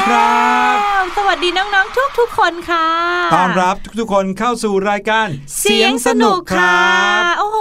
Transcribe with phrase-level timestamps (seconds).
[0.00, 0.76] ดีครับ
[1.16, 2.88] สวัสดีน้องๆทุกๆคนค่ะ
[3.34, 5.26] ต้อนรับทุกๆคนเข้าสู่รายการ
[5.60, 7.58] เสียงสนุกครับโอ้โห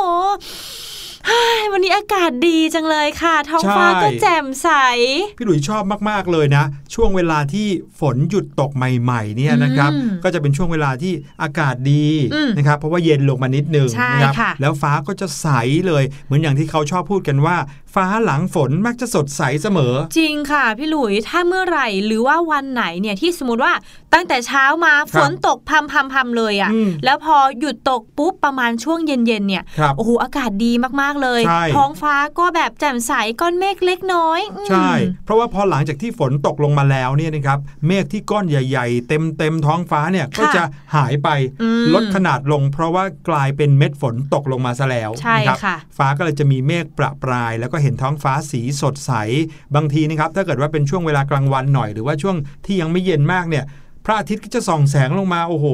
[1.74, 4.69] วันนี้อากาศดีจังเลยค่ะ ท้องฟ้าก็แจ่มใส
[5.38, 6.63] พี่หลุยชอบมาก ๆ เลยนะ
[6.94, 7.68] ช่วงเวลาที่
[8.00, 9.92] ฝนหยุดตกใหม่ ๆ เนี่ยนะครับ
[10.24, 12.06] ก็จะเป็นช่วงเวลาที่อากาศดี
[12.57, 13.89] นะครับ เพราะว่าเย็นลงมานิดนึง
[14.21, 15.47] นะครับ แล้วฟ้าก็จะใส
[15.88, 17.57] เลย เหมือนอย่างที่เขาชอบพูดกันว่า
[17.94, 23.74] ฟ้าหลังฝนมักจะสดใสเสมอ จริงค่ะ พี่หลุยถ้าเมื่อไหร่หรือว่าวันไหนเนี่ยที่สมมติว่า
[24.13, 26.71] ตั้งแต่เช้ามาฝนตกพำพำพำเลยอะ่ะ
[27.06, 29.63] แล้วพอหยุดตกปุ๊บประมาณช่วงเย็นๆเนี่ย
[29.97, 30.71] โอ้โหอากาศดี
[31.01, 31.41] มากๆเลย
[31.75, 34.92] ท้องฟ้าก็แบบแจ่มใสก้อนเมฆเล็กน้อย ใช่
[35.25, 40.63] เพราะว่าพอหลังจากที่ฝนตกลงมาแล้วเนี่ยนะครับเมฆที่ก้อนใหญ่ ๆ เต็มเต็มท้องฟ้าเนี่ยก็จะ
[40.95, 41.30] หายไป
[41.94, 49.11] ลดขนาดลง เพราะว่ากลายเป็นเม็ดฝนตกลงมาซะแล้วใช่ค่ะฟ้าก็เลยจะมีเมฆประปรายแล้วก็เห็นท้องฟ้าสีสดใส
[49.75, 52.35] บางทีนะครับถ้าเกิดว่าเป็นช่วงเวลากลางวันหน่อย หรือว่าช่วง
[52.65, 53.65] ที่ยังไม่เย็นมากเนี่ย
[54.05, 55.67] พระอาทิตย์ก็จะส่องแสงลงมาโอ้โห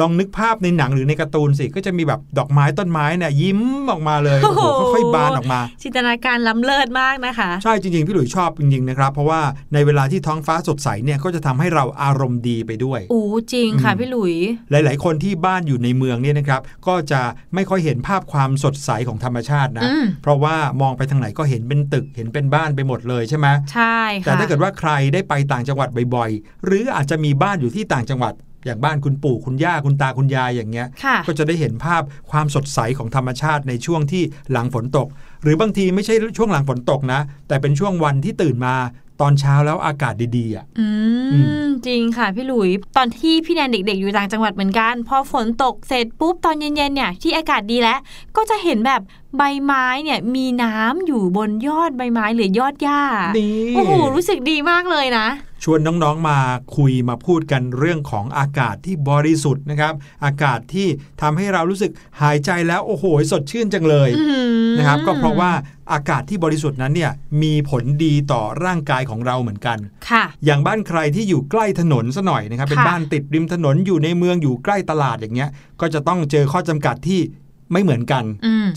[0.00, 3.60] ลองนึกภาพในหนังหรือในการ์ตูนสิ ก็จะมีแบบดอกไม้ต้นไม้เนี่ยยิ้ม
[3.90, 4.60] ออกมาเลยโอ้โห
[4.94, 9.40] ค่อยๆบานออกมา จินตนาการล้ำเลิศมากนะคะ ใช่จริงๆ พี่หลุยชอบจริงๆนะครับเพราะว่า
[9.74, 13.22] ในเวลาที่ท้องฟ้าสดใสเนี่ยก็จะทำให้เราอารมณ์ดีไปด้วยโอ้
[13.52, 14.34] จริงค่ะพี่หลุย
[14.70, 17.22] หลาย ๆ คนที่บ้านอยู่ในเมืองเนี่ยนะครับก็จะ
[17.54, 19.88] ไม่ค่อยเห็นภาพความสดใสของธรรมชาตินะ
[20.22, 28.34] เพราะว่ามองไปทางไหนก็เห็นเป็นตึกเห็นเป็นบ้านไปหมดเลยใช่ไหมใช่ค่ะแต่ถ้าเกิดว่าใครได้ไปต่างจังหวัดบ่อยๆ หรืออาจจะมีบ้านอยู่ที่ต่างจังหวัด
[28.64, 30.86] อย่างบ้านคุณปู่คุณย่าคุณตาคุณยายอย่างเงี้ย
[31.26, 34.22] ก็จะได้เห็นภาพความสดใสของธรรมชาติในช่วงที่
[34.52, 35.06] หลังฝนตก
[35.42, 38.74] หรือบางทีไม่ใช่ช่วงหลังฝนตกนะ แต่เป็นช่วงวันที่ตื่นมา
[39.20, 40.86] ตอนเช้าแล้วอากาศดีๆอะอื
[41.62, 47.98] มจริงค่ะพี่หลุย ตอนที่พี่แนนเด็ก ๆ อยู่ต่างจังหวัดเหมือนกัน พอฝนตกเสร็จปุ๊บตอนเย็นๆเนี่ยที่อากาศดีแล้ว
[48.36, 49.00] ก็จะเห็นแบบ
[49.36, 53.02] ใบไม้เนี่ยมีน้ำอยู่บนยอดใบไม้หรือยอดหญ้า
[53.74, 55.26] โอ้โหรู้สึกดีมากเลยนะ
[55.64, 56.38] ชวนน้องๆมา
[56.76, 60.88] คุยมาพูดกันเรื่องของอากาศที่บริสุทธิ์นะครับ อากาศที่
[61.22, 61.92] ทำให้เรารู้สึก
[62.22, 64.10] หายใจแล้วโอ้โหสดชื่นจังเลย
[64.78, 65.52] นะครับ ก็เพราะว่า
[65.92, 67.12] อากาศที่บริสุทธิ์นั้นเนี่ย
[67.42, 69.78] มีผลดีต่อร่างกายของเราเหมือนกัน
[70.10, 77.20] ค่ะ อย่างบ้านใครที่อยู่ใกล้ถนนซะหน่อยนะครับ เป็นบ้านติดริมถนนอยู่ในเมืองอยู่ใกล้ตลาดอย่างเงี้ย ก็จะต้องเจอข้อจำกัดที่
[77.72, 78.24] ไม่เหมือนกัน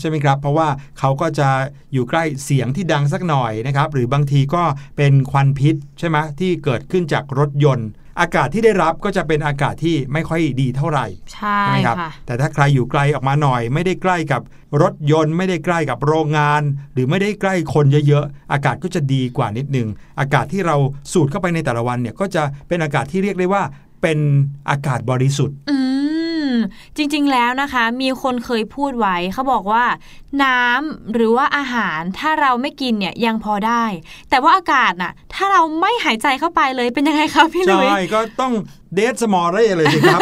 [0.00, 0.68] ใช่ไหมครับ เพราะว่า
[0.98, 1.48] เขาก็จะ
[1.92, 4.62] อยู่ใกล้เสียงที่ดังสักหน่อยนะครับ หรือบางทีก็
[4.96, 7.88] เป็นควันพิษใช่ไหมที่เกิดขึ้นจากรถยนต์
[8.20, 11.96] อากาศที่ได้รับก็จะเป็นอากาศที่ไม่ค่อยดีเท่าไหร่ใช่ไหมครับ
[12.26, 14.42] แต่ถ้าใครอยู่ไกลออกมาหน่อย ไม่ได้ใกล้กับ
[14.82, 16.62] รถยนต์ ไม่ได้ใกล้กับโรงงาน
[16.94, 19.88] หรือไม่ได้ใกล้คนเยอะๆอากาศก็จะดีกว่านิดนึง
[20.20, 20.76] อากาศที่เรา
[21.12, 23.62] สูดเข้าไปในแต่ละวันเนี่ยก็จะเป็นอากาศที่เรียกได้ว่า
[24.02, 24.18] เป็น
[24.70, 25.56] อากาศบริสุทธิ์
[26.96, 29.84] จริงๆแล้วนะคะ มีคนเคยพูดไว้เขาบอกว่า
[30.44, 33.84] น้ำหรือว่าอาหารถ้าเราไม่กินเนี่ยยังพอได้
[34.30, 38.52] แต่ว่าอากาศน่ะ ถ้าเราไม่หายใจเข้าไปเลยเป็นยังไงคะพี่ลุยใช่ก็ต้อง
[38.94, 40.20] เดสสมอลได้เลยสิครับ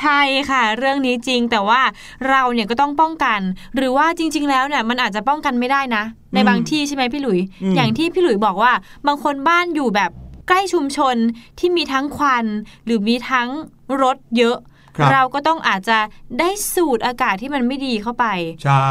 [0.00, 1.80] ใช่ค่ะ เรื่องนี้จริงแต่ว่า
[2.28, 3.40] เราเนี่ยก็ต้องป้องกัน
[3.76, 6.04] หรือว่าจริง ๆ แล้วเนี่ยมันอาจจะป้องกันไม่ได้นะ
[6.34, 7.40] ในบางที่ใช่ไหมพี่หลุย
[7.76, 8.72] อย่างที่พี่หลุยบอกว่า
[9.06, 10.10] บางคนบ้านอยู่แบบ
[10.48, 11.16] ใกล้ชุมชน
[11.58, 12.44] ที่มีทั้งควัน
[12.84, 13.48] หรือมีทั้ง
[14.02, 14.56] รถเยอะ
[15.12, 15.98] เราก็ต้องอาจจะ
[16.40, 18.26] ได้สูดอากาศที่มันไม่ดีเข้าไป
[18.64, 18.88] ใช่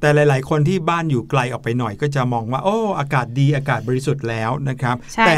[0.00, 5.34] แต่หลาย ๆ คนที่บ้านอยู่ไกลออกไปหน่อยก็จะมองว่า โอ้อากาศดีอากาศบริสุทธิ์แล้วนะครับ แต่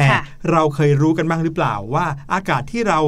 [0.50, 2.99] เราเคยรู้กันบ้างหรือเปล่าว่า อากาศที่เรา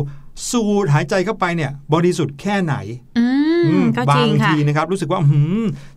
[0.50, 2.74] สูดหายใจเข้าไปเนี่ย บริสุทธิ์แค่ไหน
[4.10, 5.20] บางทีนะครับรู้สึกว่า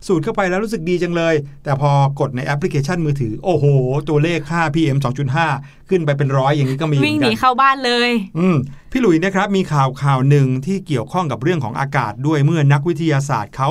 [0.06, 1.90] สูดเข้าไปแล้วรู้สึกดีจังเลย แต่พอ
[2.20, 3.64] กดในแอปพลิเคชันมือถือ โอ้โห
[4.08, 4.98] ตัวเลขค่า PM
[5.42, 8.56] 2.5 ขึ้นไปเป็นร้อยอย่างนี้ก็มีวิ่งหนีเข้าบ้านเลย อืม
[8.92, 13.68] พี่หลุยนะครับมีข่าวข่าวหนึ่งที่เกี่ยวข้องกับเรื่องของอากาศด้วยเมื่อนักวิทยาศาสตร์เขา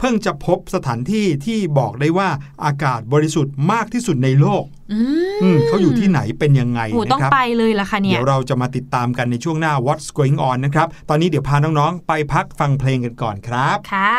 [0.00, 2.28] เพิ่งจะพบสถานที่ที่บอกได้ว่า
[2.64, 4.64] อากาศบริสุทธิ์มากที่สุดในโลก
[5.68, 14.14] เขาอยู่ที่ไหนเป็นยังไงนะครับต้องไปเลยล่ะค่ะเนี่ยเดี๋ยวเราจะมาติดตามกันในช่วงหน้า What's Going On นะครับ ตอนนี้เดี๋ยวพาน้อง ๆ ไปพักฟังเพลงกันก่อนครับ ค่ะ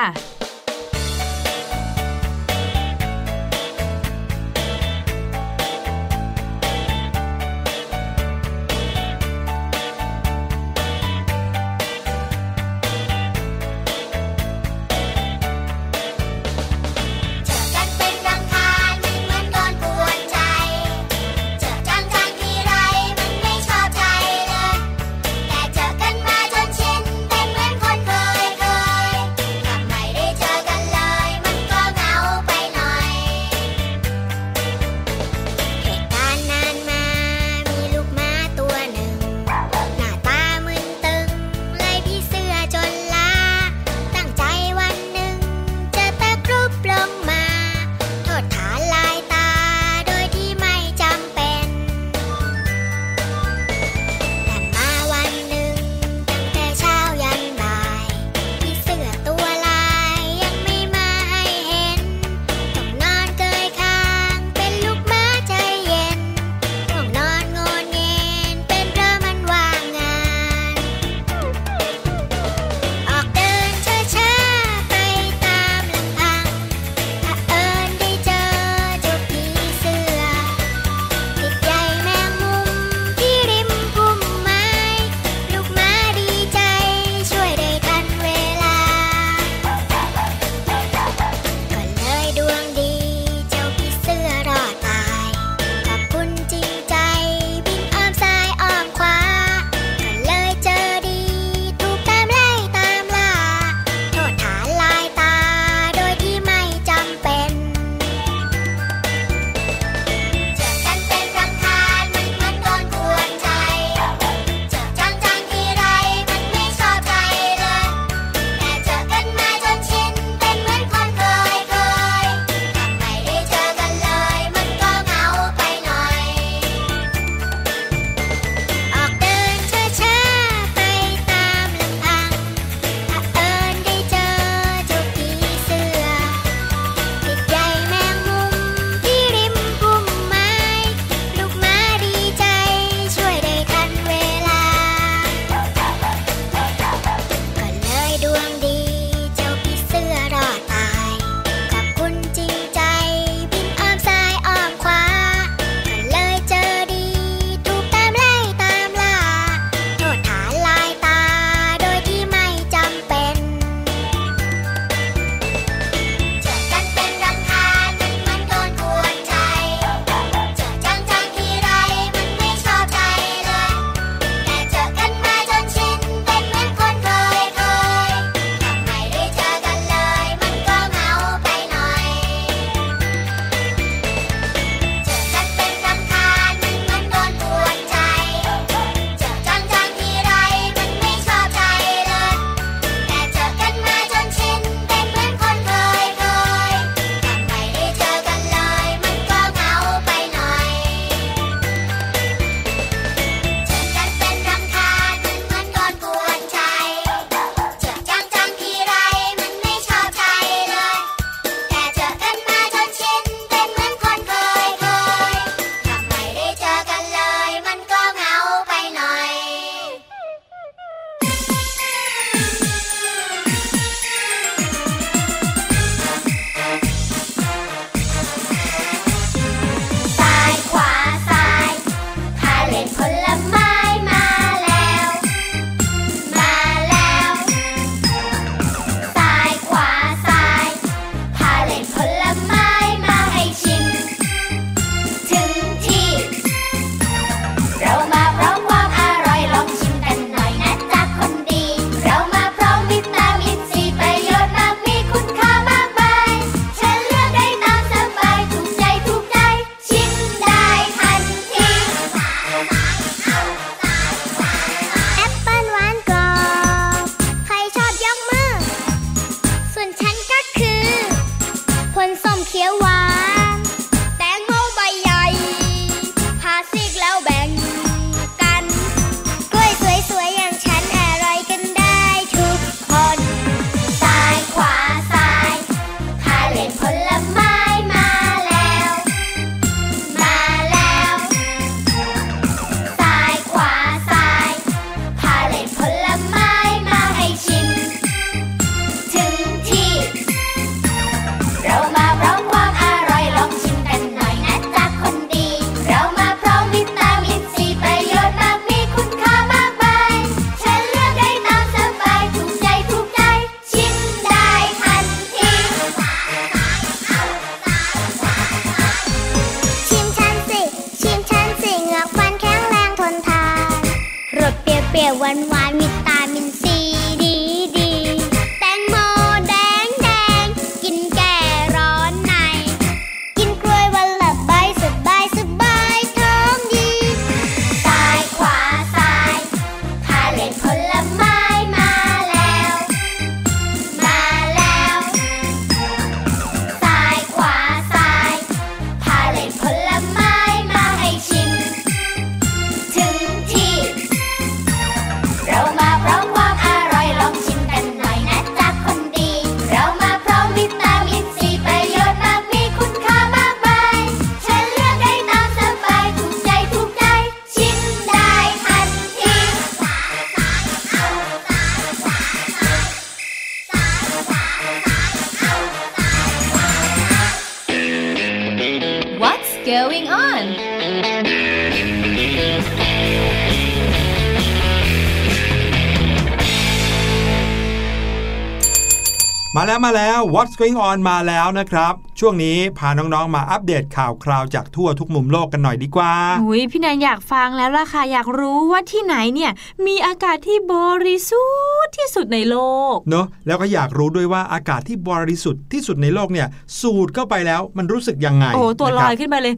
[390.36, 396.14] What's going on มาแล้วนะครับ ช่วงนี้พาน้องๆ มาอัปเดตข่าวคราวจากทั่วทุกมุมโลกกันหน่อยดีกว่า
[396.44, 399.52] อุ้ยพี่แนนอยากฟังแล้วล่ะค่ะอยากรู้ว่าที่ไหนเนี่ย
[399.86, 400.76] มีอากาศที่บ
[401.06, 401.46] ริสุ
[401.84, 402.58] ทธิ์ที่สุดในโล
[402.94, 406.48] กเนอะแล้วก็อยากรู้ด้วยว่าอากาศที่บริสุทธิ์ที่สุดในโลกเนี่ย
[406.82, 409.56] สูดเข้าไปแล้วมันรู้สึกยังไงโอ้ตัวลนะคอรับยขึ้นไปเลย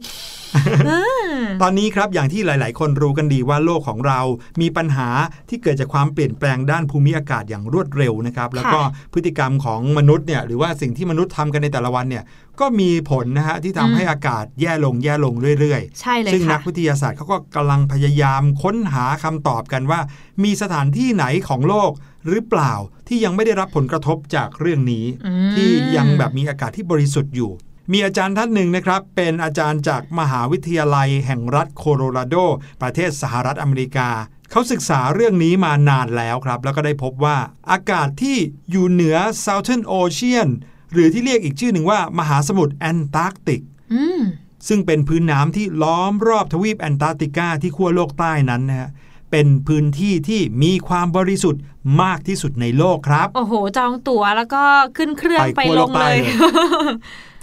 [0.86, 0.90] เอ
[1.28, 4.20] อตอนนี้ครับอย่างที่หลาย ๆ คนรู้กันดีว่าโลกของเรา
[4.60, 5.08] มีปัญหา
[5.48, 8.80] ที่เกิดจากความเปลี่ยนแปลงด้านภูมิอากาศอย่างรวดเร็วนะครับแล้วก็
[9.12, 12.24] พฤติกรรมของมนุษย์เนี่ยหรือว่าสิ่งที่มนุษย์ทำกันในแต่ละวันเนี่ย
[12.60, 20.00] ก็มีผลนะฮะที่ทำให้อากาศแย่ลงแย่ลงเรื่อยๆ ใช่เลยซึ่งนัค่ะกวิทยาศาสตร์เขาก็กำลังพยายามค้นหาคำตอบกันว่า
[20.44, 21.90] มีสถานที่ไหนของโลก
[22.26, 22.72] หรือเปล่า
[23.08, 27.52] ที่ยังไม่ได้รับผลกระทบจากเรื่องนี้อืมที่ยังแบบมีอากาศที่บริสุทธิ์อยู่
[27.92, 32.36] มีอาจารย์ท่านหนึ่งนะครับ เป็นอาจารย์จากมหาวิทยาลัยแห่งรัฐโคโลราโด
[32.82, 34.08] ประเทศสหรัฐอเมริกา
[34.50, 37.36] เขาศึกษาเรื่องนี้มานานแล้วครับ แล้วก็ได้พบว่า
[37.70, 38.36] อากาศที่
[38.70, 40.48] อยู่เหนือ Southern Ocean
[40.94, 43.62] หรือที่เรียกอีกชื่อหนึ่งว่า มหาสมุทรแอนตาร์กติก
[43.94, 44.20] อืม
[44.68, 48.90] ซึ่งเป็นพื้นน้ำที่ล้อมรอบทวีปแอนตาร์กติกาที่ขั้วโลกใต้นั้นนะฮะ
[49.30, 51.62] เป็นพื้นที่ที่มีความบริสุทธิ์
[52.02, 54.62] มากที่สุดในโลกครับ โอ้โห จองตั๋วแล้วก็
[54.96, 56.34] ขึ้นเครื่องไปไปขั้วลโลงกเลใต้ยเลย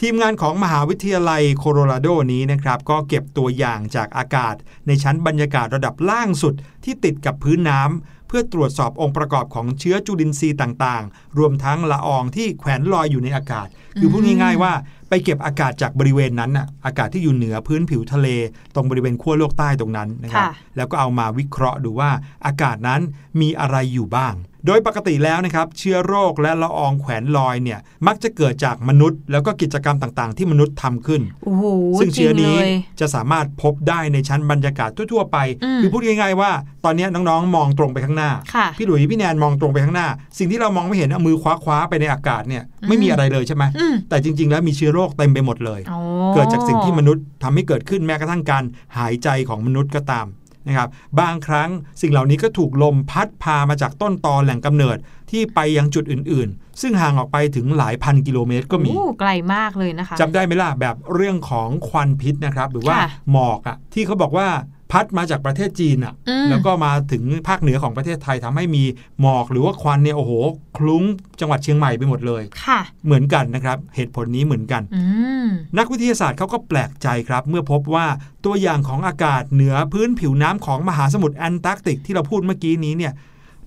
[0.01, 4.55] ทีมงานของมหาวิทยาลัยโคโลราโดนี้นะครับ ก็เก็บตัวอย่างจากอากาศ
[4.87, 6.53] ในชั้นบรรยากาศระดับล่างสุด
[6.83, 13.67] ที่ติดกับพื้นน้ำเพื่อตรวจสอบองค์ประกอบของเชื้อจุลินทรีย์ต่างๆ รวมทั้งละอองที่แขวนลอยอยู่ในอากาศ
[13.99, 14.73] คือพูดง่ายๆว่า
[15.11, 18.27] ไปเก็บอากาศจากบริเวณนั้นน่ะอากาศที่อยู่เหนือพื้นผิวทะเล
[18.75, 22.11] ตรงบริเวณขั้วโลกใต้ตรงนั้นนะครับค่ะแล้วก็เอามาวิเคราะห์ดูว่า
[22.45, 23.01] อากาศนั้น
[23.41, 24.33] มีอะไรอยู่บ้าง
[24.65, 31.63] โดยปกติแล้วนะครับเชื้อโรคและละอองแขวนลอยเนี่ยมักจะเกิดจากมนุษย์ แล้วก็กิจกรรมต่างๆ ที่มนุษย์ทำขึ้นโอ้โห
[31.99, 36.51] ซึ่งเชื้อนี้จริงเลยจะสามารถพบได้ในชั้นบรรยากาศทั่วๆไปอืมคือพูดง่ายๆว่า
[36.85, 46.01] ตอนนี้น้องๆ มองตรงไปข้างหน้าค่ะพี่หลุยพี่แนนมองตรงไปข้างหน้า สิ่งที่เรามองไม่เห็นเอามือคว้าๆไปในอากาศเนี่ยไม่มีอะไรเลยใช่ไหมอืมแต่จริง ๆ แล้วมีเชื้อโรคเต็มไปหมดเลยอ๋อ
[46.33, 48.63] เกิดจากสิ่งที่มนุษย์ทำให้เกิดขึ้นแม้กระทั่งการ
[48.97, 50.27] หายใจของมนุษย์ก็ตาม
[50.67, 51.69] นะครับบางครั้ง
[52.01, 54.97] สิ่งเหล่านี้ก็ถูกลมพัดพามาจากต้นตอแหล่งกำเนิด
[55.31, 64.47] ที่ไปยังจุดอื่น ๆ ซึ่งห่างออกไปถึงหลายพันกิโลเมตรก็มีโอ้ไกลมากเลยนะคะจำได้ไหมล่ะแบบเรื่องของควันพิษนะครับ หรือว่าค่ะหมอกอะที่เขาบอกว่า
[64.91, 68.83] พัดมาจากประเทศจีนอะอืมแล้วก็มาถึงภาคเหนือของประเทศไทยทำให้มี
[69.21, 70.31] หมอกหรือว่าควันเนี่ยโอ้โห
[70.77, 71.03] คลุ้ง
[71.39, 75.03] จังหวัดเชียงใหม่ไปหมดเลยค่ะ เหมือนกันนะครับ เหตุผลนี้เหมือนกันอื
[75.45, 78.07] มนักวิทยาศาสตร์เขาก็แปลกใจครับ เมื่อพบว่า
[78.45, 83.13] ตัวอย่างของอากาศเหนือพื้นผิวน้ำของมหาสมุทรแอนตาร์กติกที่เราพูดเมื่อกี้นี้เนี่ย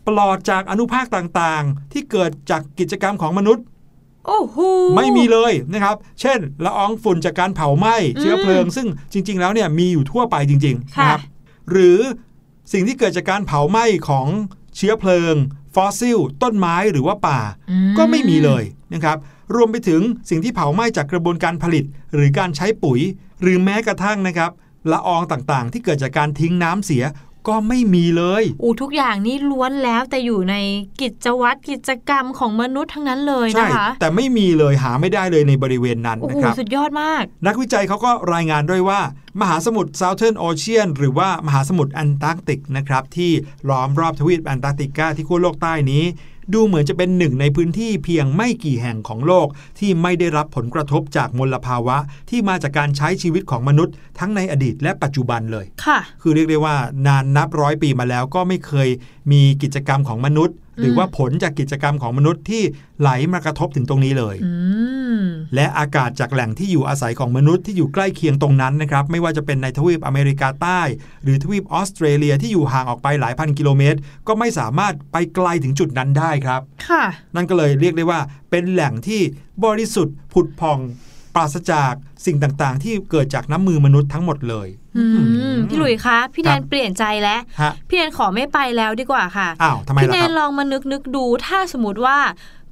[0.08, 3.64] ปลอดจากอนุภาคต่างๆ ที่เกิดจากกิจกรรมของมนุษย์
[4.26, 4.56] โอ้โห
[4.96, 11.20] ไม่มีเลยนะครับ เช่นละอองฝุ่นจากการเผาไหม้อืมเชื้อเพลิง ซึ่งจริง ๆ แล้วเนี่ยมีอยู่ทั่วไปจริงๆค่ะนะครับ
[11.70, 11.98] หรือ
[12.72, 14.26] สิ่งที่เกิดจากการเผาไหม้ของ
[14.76, 15.34] เชื้อเพลิง
[15.74, 18.62] ฟอสซิล ต้นไม้หรือว่าป่าอืก็ไม่มีเลย
[18.94, 19.16] นะครับ
[19.54, 21.84] รวมไปถึงสิ่งที่เผาไหม้จากกระบวนการผลิต
[22.14, 23.00] หรือการใช้ปุ๋ย
[23.42, 24.50] หรือแม้กระทั่งนะครับ
[24.92, 27.04] ละอองต่างๆ ที่เกิดจากการทิ้งน้ำเสีย
[27.48, 30.54] ก็ไม่มีเลยอูทุกอย่างนี่ล้วนแล้วแต่อยู่ใน
[31.00, 39.00] กิจวัตรกิจกรรมของมนุษย์ทั้งนั้นเลยใช่นะคะแต่ไม่มีเลยหาไม่ได้เลยในบริเวณนั้นโอ้นะโหครับสุดยอดมาก นักวิจัยเขาก็รายงานด้วยว่า
[39.40, 43.30] มหาสมุทร Southern Ocean หรือว่ามหาสมุทรแอนตาร์กติกนะครับที่
[43.68, 46.04] ล้อมรอบทวีปแอนตาร์กติกาที่ขั้วโลกใต้นี้
[46.52, 49.46] ดูเหมือนจะเป็นหนึ่งในพื้นที่เพียงไม่กี่แห่งของโลก
[49.78, 51.96] ที่ไม่ได้รับผลกระทบจากมลภาวะ
[52.30, 56.76] ที่มาจากการใช้ชีวิตของมนุษย์ ทั้งในอดีตและปัจจุบันเลย ค่ะ คือเรียกได้ว่า
[57.06, 58.88] นานนับร้อยปีมาแล้วก็ไม่เคย
[59.32, 62.62] มีกิจกรรมของมนุษย์ หรือว่าผลจากกิจกรรมของมนุษย์ที่
[63.00, 64.52] ไหลมากระทบถึงตรงนี้เลยอื
[65.18, 70.80] มและอากาศจากแหล่งที่อยู่อาศัยของมนุษย์ที่อยู่ใกล้เคียงตรงนั้นนะครับ ไม่ว่าจะเป็นในทวีปอเมริกาใต้
[71.22, 79.20] หรือทวีปออสเตรเลียที่อยู่ห่างออกไปหลายพันกิโลเมตร ก็ไม่สามารถไปไกลถึงจุดนั้นได้ครับ ค่ะ นั่นก็เลยเรียกได้ว่าเป็นแหล่งที่
[79.64, 80.78] บริสุทธิ์ผุดพอง
[81.34, 81.92] ปราศจาก
[82.26, 85.04] สิ่งต่างๆ ที่เกิดจากน้ำมือมนุษย์ทั้งหมดเลยอื
[85.52, 92.18] มพี่หลุยคะ พี่แนนเปลี่ยนใจแล้วฮะพี่แนนขอไม่ไปแล้วดีกว่าค่ะอ้าวทำไมพี่ล่ะแนครันบลองมานึกนึกดูถ้าสมมติว่า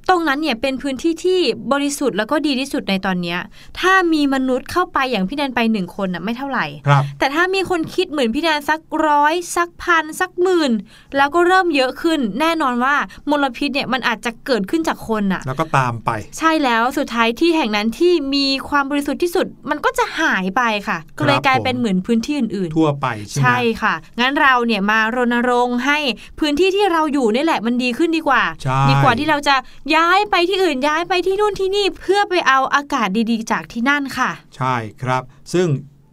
[0.09, 1.39] ตรงนั้นเนี่ยเป็นพื้นที่ที่
[1.71, 3.39] บริสุทธิ์แล้วก็ดีที่สุดในตอนเนี้ย
[3.79, 10.71] ถ้ามีมนุษย์เข้าไปอย่างพี่แนนไปหนึ่งคนน่ะไม่เท่าไหร่ ครับ แต่ถ้ามีคนคิดเหมือนพี่แนนสักร้อยสักพันสักหมื่น
[11.17, 12.95] แล้วก็เริ่มเยอะขึ้น แน่นอนว่า
[13.29, 25.97] มลพิษเนี่ยมันอาจจะเกิดขึ้นจากคนน่ะ แล้วก็ตามไป ใช่แล้วสุดท้ายที่แห่งนั้นที่มีความบริสุทธิ์ที่สุด มันก็จะหายไปค่ะ ก็เลยกลายเป็นเหมือนพื้นที่อื่นๆ ทั่วไปใช่ไหมใช่ค่ะ งั้นเราเนี่ยมารณรงค์ให้
[26.39, 29.55] พื้นที่ที่เราอยู่นี่แหละมันดีขึ้นดีกว่า ใช่ ดีกว่าที่เราจะ
[29.95, 35.67] ย้ายไปที่อื่นย้ายไปที่นู่นที่นี่เพื่อไปเอาอากาศดีๆ จากที่นั่นค่ะ ใช่ครับ ซึ่ง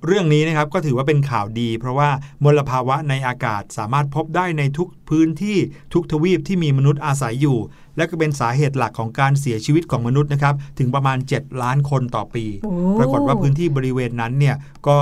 [0.07, 2.11] เรื่องนี้นะครับก็ถือว่าเป็นข่าวดี เพราะว่า
[2.45, 5.57] มลภาวะในอากาศสามารถพบได้ในทุกพื้นที่
[5.95, 7.59] ทุกทวีปที่มีมนุษย์อาศัยอยู่
[7.97, 14.57] และก็เป็นสาเหตุหลักของการเสียชีวิตของมนุษย์นะครับถึงประมาณ 7 ล้านคนต่อปีโอ้ปรากฏว่าพื้นที่บริเวณนั้นเนี่ย
[14.89, 14.99] ก็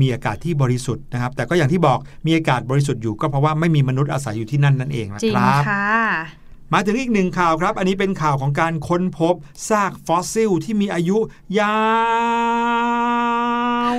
[0.00, 6.41] มีอากาศที่บริสุทธิ์นะครับ แต่ก็อย่างที่บอกมีอากาศบริสุทธิ์อยู่ก็เพราะว่าไม่มีมนุษย์อาศัยอยู่ที่นั่นนั่นเองนะจริงครับค่ะ
[6.74, 9.34] มาถึงอีกหนึ่งข่าวครับ อันนี้เป็นข่าวของการค้นพบ
[9.68, 11.18] ซากฟอสซิลที่มีอายุ
[11.58, 11.76] ยา
[13.94, 13.96] ว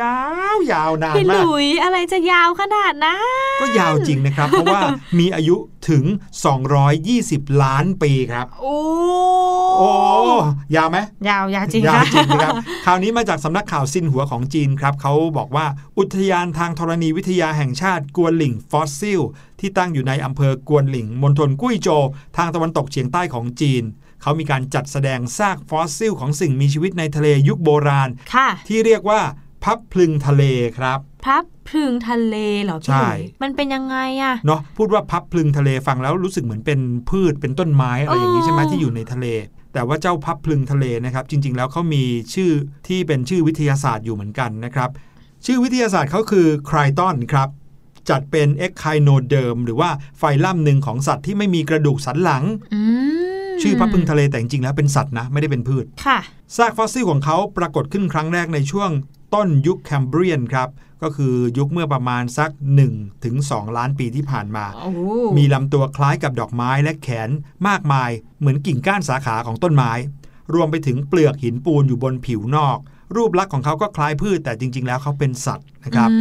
[0.00, 0.18] ยา
[0.54, 3.18] วยาวนานพี่หมากลุยอะไรจะยาวขนาดนั้
[3.54, 4.80] นก็ยาวจริงนะครับ เพราะว่า
[5.18, 5.56] มีอายุ
[5.88, 6.04] ถึง
[6.82, 8.76] 220 ล้านปีครับ โอ้
[9.78, 9.90] โอ้
[10.76, 12.54] ยาวไหมยาวยาวจริงยาวค่ะจริงนะครับ
[12.86, 15.66] ข่าวนี้มาจากสำนักข่าวซินหัวของจีนครับเขาบอกว่า
[15.98, 19.20] อุทยานทางธรณีวิทยาแห่งชาติกวนหลิงฟอสซิล
[19.60, 22.04] ที่ตั้งอยู่ในอำเภอกวนหลิงมณฑลกุ้ยโจว
[22.36, 23.82] ทางตะวันตกเฉียงใต้ของจีน
[24.22, 29.20] เขามีการจัดแสดงซากฟอสซิลของสิ่งมีชีวิตในทะเลยุคโบราณ ค่ะ ที่เรียกว่า
[29.64, 30.42] พับพลึงทะเล
[30.78, 39.26] ครับพับพลึงทะเลเหรอพี่หลุยใช่ มันเป็นยังไงอะเนาะพูดว่าพับพลึงทะเลฟังแล้วรู้สึกเหมือนเป็นพืชเป็นต้นไม้อะไรอย่างนี้ใช่ไหมอ๋อที่อยู่ในทะเล
[39.72, 42.50] แต่ว่าเจ้าพับพลึงทะเลนะครับ จริง ๆ แล้วเขามีชื่อ
[42.88, 44.90] ที่เป็นชื่อวิทยาศาสตร์อยู่เหมือนกันนะครับ
[45.46, 47.48] ชื่อวิทยาศาสตร์เขาคือไครตอนครับ
[48.10, 52.80] จัดเป็นเอ็กไคโนเดิม หรือว่าไฟลัมหนึ่งของสัตว์ที่ไม่มีกระดูกสันหลังอื
[53.54, 56.18] มชื่อพับพลึงทะเลแต่จริงๆแล้วเป็นสัตว์นะ ไม่ได้เป็นพืชค่ะ
[56.56, 58.90] ซากฟอสซิลของเขาปรากฏขึ้นครั้งแรกในช่วง
[59.34, 60.68] ต้นยุคแคมเบรียนครับ
[61.02, 62.50] ก็คือยุคเมื่อประมาณสัก
[62.86, 64.92] 1ถึง2ล้านปีที่ผ่านมาโอ้
[65.36, 67.30] มีลำตัวคล้ายกับดอกไม้และแขน
[67.68, 69.92] มากมาย เหมือนกิ่งก้านสาขาของต้นไม้
[70.54, 72.78] รวมไปถึงเปลือกหินปูนอยู่บนผิวนอก
[73.16, 76.18] รูปลักษณ์ของเขาก็คล้ายพืชแต่จริง ๆ แล้วเขาเป็นสัตว์ นะครับอื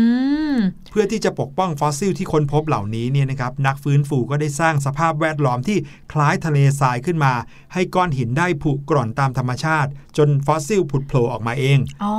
[0.56, 0.58] ม
[0.92, 5.78] เพื่อที่จะปกป้องฟอสซิลที่ค้นพบเหล่านี้เนี่ยนะครับนักฟื้นฟูก็ได้สร้างสภาพแวดล้อมที่
[6.12, 7.34] คล้ายทะเลทรายขึ้นมา
[7.74, 12.14] ให้ก้อนหินได้ผุกร่อนตามธรรมชาติ จนฟอสซิลผุดโผล่ออกมาเองอ๋อ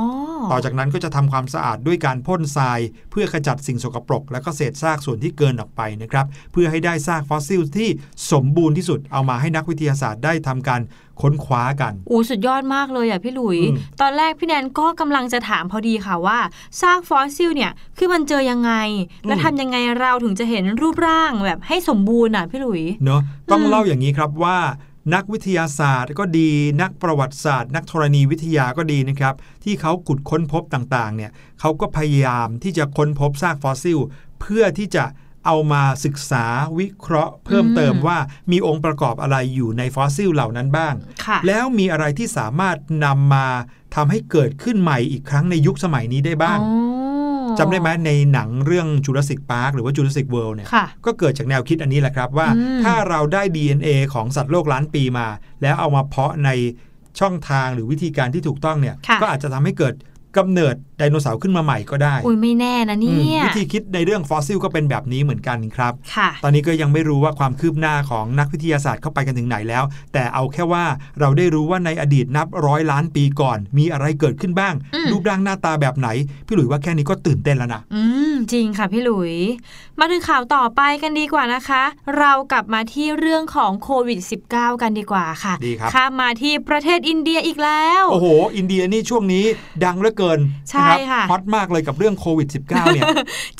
[0.51, 2.79] ต่อจากนั้นก็จะทำความสะอาดด้วยการพ่นทราย
[3.11, 7.89] เพื่อขจัดสิ่งสกปรก และก็เศษซากส่วนที่เกินออกไปนะครับเพื่อให้ได้ซากฟอสซิลที่
[8.31, 10.81] สมบูรณ์ที่สุดเอามาให้นักวิทยาศาสตร์ได้ทำการ
[11.21, 16.39] ค้นคว้ากันโอ้สุดยอดมากเลยอะพี่หลุยอืมตอนแรกพี่แนนก็กำลังจะถามพอดีค่ะว่า
[16.81, 18.73] ซากฟอสซิลเนี่ยคือมันเจอยังไง
[19.27, 23.21] และทำยังไงเราถึงจะเห็นรูปร่างแบบให้สมบูรณ์อะพี่หลุยเนาะ
[23.51, 24.57] ต้องอืมเล่าอย่างนี้ครับว่า
[25.13, 33.99] นักวิทยาศาสตร์ก็ดีนักประวัติศาสตร์ นักธรณีวิทยาก็ดีนะครับ ที่เขาขุดค้นพบต่างๆเนี่ยเขาก็พยายามที่จะค้นพบซากฟอสซิล
[34.41, 35.05] เพื่อที่จะ
[35.45, 36.45] เอามาศึกษา
[36.79, 38.17] วิเคราะห์ เพิ่มเติมว่า
[38.51, 40.93] มีองค์ประกอบอะไรอยู่ในฟอสซิลเหล่านั้นบ้าง
[41.25, 43.47] ค่ะแล้วมีอะไรที่สามารถนำมา
[43.95, 47.08] ทำให้เกิดขึ้นใหม่อีกครั้งในยุคสมัยนี้ได้บ้างอ๋อ
[47.59, 55.27] จำได้ไหมในหนังเรื่อง Jurassic Park หรือว่า Jurassic World เนี่ยค่ะก็เกิดจากแนวคิดอันนี้แหละครับว่าอืมถ้าเราได้ DNA ของสัตว์โลกล้านปีมา
[55.61, 56.49] แล้วเอามาเพาะใน
[57.19, 59.93] ช่องทางหรือวิธีการที่ถูกต้องเนี่ยค่ะก็อาจจะทำให้เกิด
[60.37, 70.85] กำเนิดไดโนเสาร์ขึ้นมาใหม่ก็ได้ อุ้ยไม่แน่นะอืเนี่มยวิธีคิดในเรื่องฟอสซิลก็เป็นแบบนี้เหมือนกันครับค่ะตอนนี้ก็ยังไม่รู้ว่าความคืบหน้าของนักวิทยาศาสตร์เข้าไปกันถึงไหนแล้ว แต่เอาแค่ว่า
[71.19, 76.07] เราได้รู้ว่าในอดีตนับร้อยล้านปีก่อน มีอะไรเกิดขึ้นบ้างอืมรูปร่างหน้าตาแบบไหน
[76.45, 79.33] พี่หลุยว่าแค่นี้ก็ตื่นเต้นแล้วนะอืม จริงค่ะพี่หลุย
[79.99, 81.83] มาถึงข่าวต่อไปกันดีกว่านะคะ
[82.17, 84.19] เรากลับมาที่เรื่องของโควิด
[84.51, 89.45] -19 กันดีกว่าค่ะดีครับข้ามมาที่ประเทศอินเดียอีกแล้ว โอ้โห อินเดียนี่ช่วงนี้
[89.83, 90.39] ดังเหลือเกิน
[90.71, 93.03] ใช่นรับค่ะฮอตมากเลยกับเรื่องโควิด -19 เนี่ย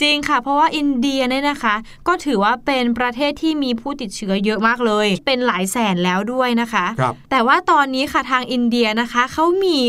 [0.02, 1.76] จริงค่ะ เพราะว่าอินเดียเนี่ยนะคะ
[2.08, 9.80] ก็ถือว่าเป็นประเทศที่มีผู้ติดเชื้อเยอะมากเลย เป็นหลายแสนแล้วด้วยนะคะครับแต่ว่าตอนนี้ค่ะทางอินเดียนะคะเขามี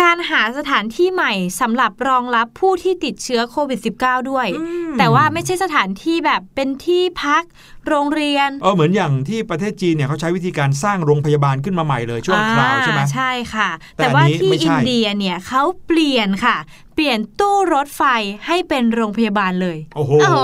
[0.00, 7.42] การหาสถานที่ใหม่สำหรับรองรับผู้ที่ติดเชื้อโควิด -19 ด้วยอืมแต่ว่าไม่ใช่สถานที่แบบเป็นที่พัก
[7.88, 16.56] โรงเรียนเออเหมือนอย่างที่ประเทศจีนเนี่ยเขาใช้วิธีการสร้างโรงพยาบาลขึ้นมาใหม่เลยช่วงคราวใช่ไหมอ่าใช่ค่ะ แต่แต่ว่าอันนี้ที่ไม่ใช่อินเดียเนี่ยเขาเปลี่ยนค่ะ
[16.94, 18.02] เปลี่ยนตู้รถไฟ
[18.46, 20.38] ให้เป็นโรงพยาบาลเลยโอ้โหโอ้โห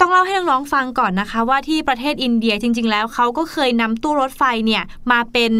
[0.00, 5.52] ต้องเล่าให้น้องๆฟังก่อนนะคะ ว่าที่ประเทศอินเดียจริง ๆ แล้วเขาก็เคยนำตู้รถไฟเนี่ยมาเป็น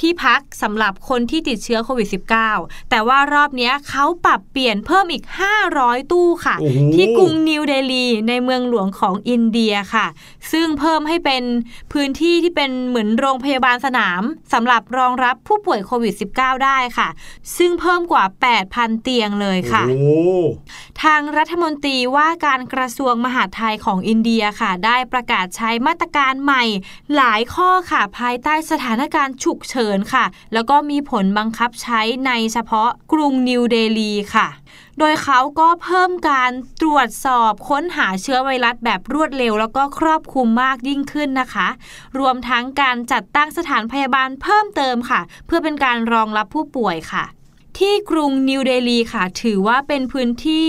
[0.00, 2.08] ที่พักสำหรับคนที่ติดเชื้อโควิด
[2.48, 5.24] -19 แต่ว่ารอบเนี้ยเขาปรับเปลี่ยนเพิ่มอีก
[5.68, 10.06] 500 ตู้ค่ะโอ้โหที่กรุงนิวเดลีในเมืองหลวงของอินเดียค่ะ
[10.52, 11.42] ซึ่งเพิ่มให้เป็น
[11.92, 17.08] พื้นที่ที่เป็นเหมือนโรงพยาบาลสนามสำหรับรองรับผู้ป่วยโควิด -19 ได้ค่ะ
[17.56, 18.24] ซึ่งเพิ่มกว่า
[18.64, 20.08] 8,000 เตียงเลยค่ะโอ้โห
[21.02, 26.64] ทางรัฐมนตรีว่าการกระทรวงมหาดไทยของอินเดียค่ะ ได้ประกาศใช้มาตรการใหม่
[27.16, 34.48] หลายข้อค่ะ ภายใต้สถานการณ์ฉุกเฉินค่ะ แล้วก็มีผลบังคับใช้ในเฉพาะกรุงนิวเดลีค่ะ
[34.98, 36.50] โดยเขาก็เพิ่มการ
[36.82, 41.68] ตรวจสอบค้นหาเชื้อไวรัสแบบรวดเร็ว แล้วก็ครอบคลุมมากยิ่งขึ้นนะคะ
[42.18, 47.24] รวมทั้งการจัดตั้งสถานพยาบาลเพิ่มเติมค่ะ เพื่อเป็นการรองรับผู้ป่วยค่ะ
[47.78, 50.68] ที่กรุงนิวเดลีค่ะ ถือว่าเป็นพื้นที่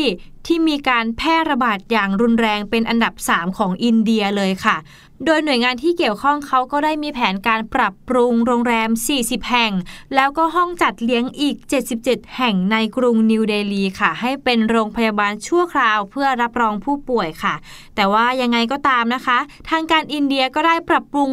[0.49, 4.77] ที่มีการแพร่ระบาดอย่างรุนแรงเป็นอันดับ 3 ของอินเดียเลยค่ะ
[5.25, 9.71] โดยหน่วยงานที่เกี่ยวข้องเขาก็ได้มีแผนการปรับปรุงโรงแรม 40 แห่ง
[10.15, 11.55] แล้วก็ห้องจัดเลี้ยงอีก
[11.95, 17.55] 77 แห่งในกรุงนิวเดลีค่ะ ให้เป็นโรงพยาบาลชั่วคราวเพื่อรับรองผู้ป่วยค่ะ
[17.95, 19.37] แต่ว่ายังไงก็ตามนะคะ
[19.69, 21.29] ทางการอินเดียก็ได้ปรับปรุง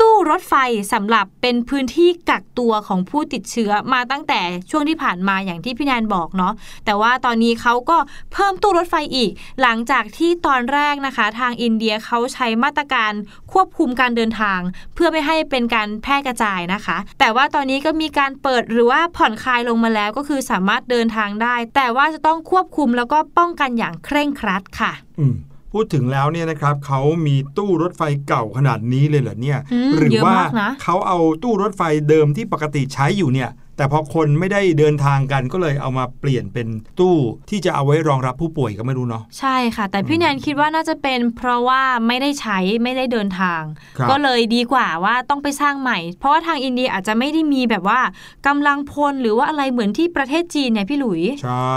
[0.00, 0.54] ตู้รถไฟ
[0.92, 6.52] สำหรับเป็นพื้นที่กักตัวของผู้ติดเชื้อมาตั้งแต่ช่วงที่ผ่านมาอย่างที่พี่แนนบอกเนาะ
[6.84, 7.98] แต่ว่าตอนนี้เขาก็
[8.32, 9.30] เพิ่มตู้รถไฟอีก
[9.62, 13.12] หลังจากที่ตอนแรกนะคะ ทางอินเดียเขาใช้มาตรการ
[13.52, 14.60] ควบคุมการเดินทาง
[14.94, 25.34] เพื่อไม่ให้เป็นการแพร่กระจายนะคะ แต่ว่าตอนนี้ก็มีการเปิดหรือว่าผ่อนคลายลงมาแล้วก็คือสามารถเดินทางได้ แต่ว่าจะต้องควบคุมแล้วก็ป้องกันอย่างเคร่งครัดค่ะ อืม
[25.72, 36.68] พูดถึงแล้วเนี่ยนะครับเขามีตู้รถไฟเก่าขนาดนี้เลยเหรอเนี่ยอืมหรืเยอะว่ามากนะเขาเอาตู้รถไฟเดิมที่ปกติใช้อยู่เนี่ย แต่พอคนไม่ได้เดินทางกันก็เลยเอามาเปลี่ยนเป็น
[37.00, 37.16] ตู้
[37.50, 43.62] ที่จะเอาไว้รองรับผู้ป่วยก็ไม่รู้เนาะใช่ค่ะ แต่พี่แนนคิดว่าน่าจะเป็น เพราะว่าไม่ได้ใช้ไม่ได้เดินทาง
[43.98, 48.00] ครับก็เลยดีกว่าว่าต้องไปสร้างใหม่ เพราะว่าทางอินเดียอาจจะไม่ได้มีแบบว่า
[48.46, 51.76] กำลังพลหรือว่าอะไรเหมือนที่ประเทศจีนเนี่ยพี่หลุยใช่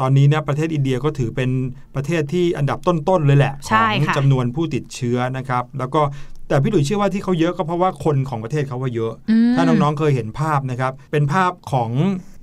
[0.00, 1.50] ตอนนี้เนี่ยประเทศอินเดียก็ถือเป็น
[1.94, 6.00] ประเทศที่อันดับต้น ๆ เลยแหละใช่ของค่ะจำนวนผู้ติดเชื้อนะครับ แล้วก็
[6.48, 11.90] แต่พี่หลุยเชื่อว่าที่เขาเยอะก็เพราะว่าคนของประเทศเขาว่าเยอะอืมถ้าน้องๆเคยเห็นภาพนะครับ เป็นภาพของ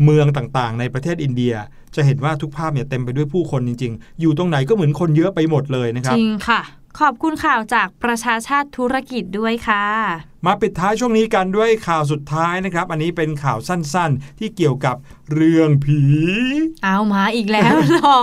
[0.03, 1.53] เมืองต่างๆ ในประเทศอินเดีย
[1.95, 6.61] จะเห็นว่าทุกภาพเนี่ยเต็มไปด้วยผู้คนจริง ๆ อยู่ตรงไหนก็เหมือนคนเยอะไปหมดเลยนะครับ จริงค่ะ
[7.03, 9.85] ขอบคุณข่าวจากประชาชาติธุรกิจด้วยค่ะ
[10.45, 14.95] มาปิดท้ายช่วงนี้กันด้วยข่าวสุดท้ายนะครับ อันนี้เป็นข่าวสั้นๆ ที่เกี่ยวกับ
[15.33, 16.01] เรื่องผี
[16.83, 18.19] เอามาอีกแล้วเหรอ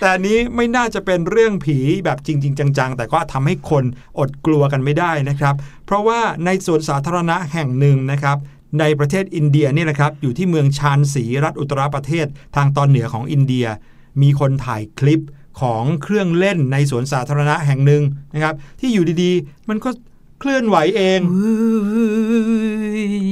[0.00, 3.84] แต่อันนี้ไม่น่าจะเป็นเรื่องผีแบบจริง ๆ จังๆ แต่ก็ทำให้คน
[4.18, 5.54] อดกลัวกันไม่ได้นะครับ
[5.86, 8.36] เพราะว่าในสวนสาธารณะแห่งหนึ่งนะครับ
[8.80, 12.26] ในประเทศอินเดียเนี่ยนะครับ อยู่ที่เมืองชานสีรัฐอุตตรประเทศ
[12.56, 13.66] ทางตอนเหนือของอินเดีย
[14.22, 15.22] มีคนถ่ายคลิป
[15.60, 18.02] ของเครื่องเล่นในสวนสาธารณะแห่งหนึ่ง
[18.34, 19.90] นะครับ ที่อยู่ดีๆ มันก็
[20.40, 21.20] เคลื่อนไหวเอง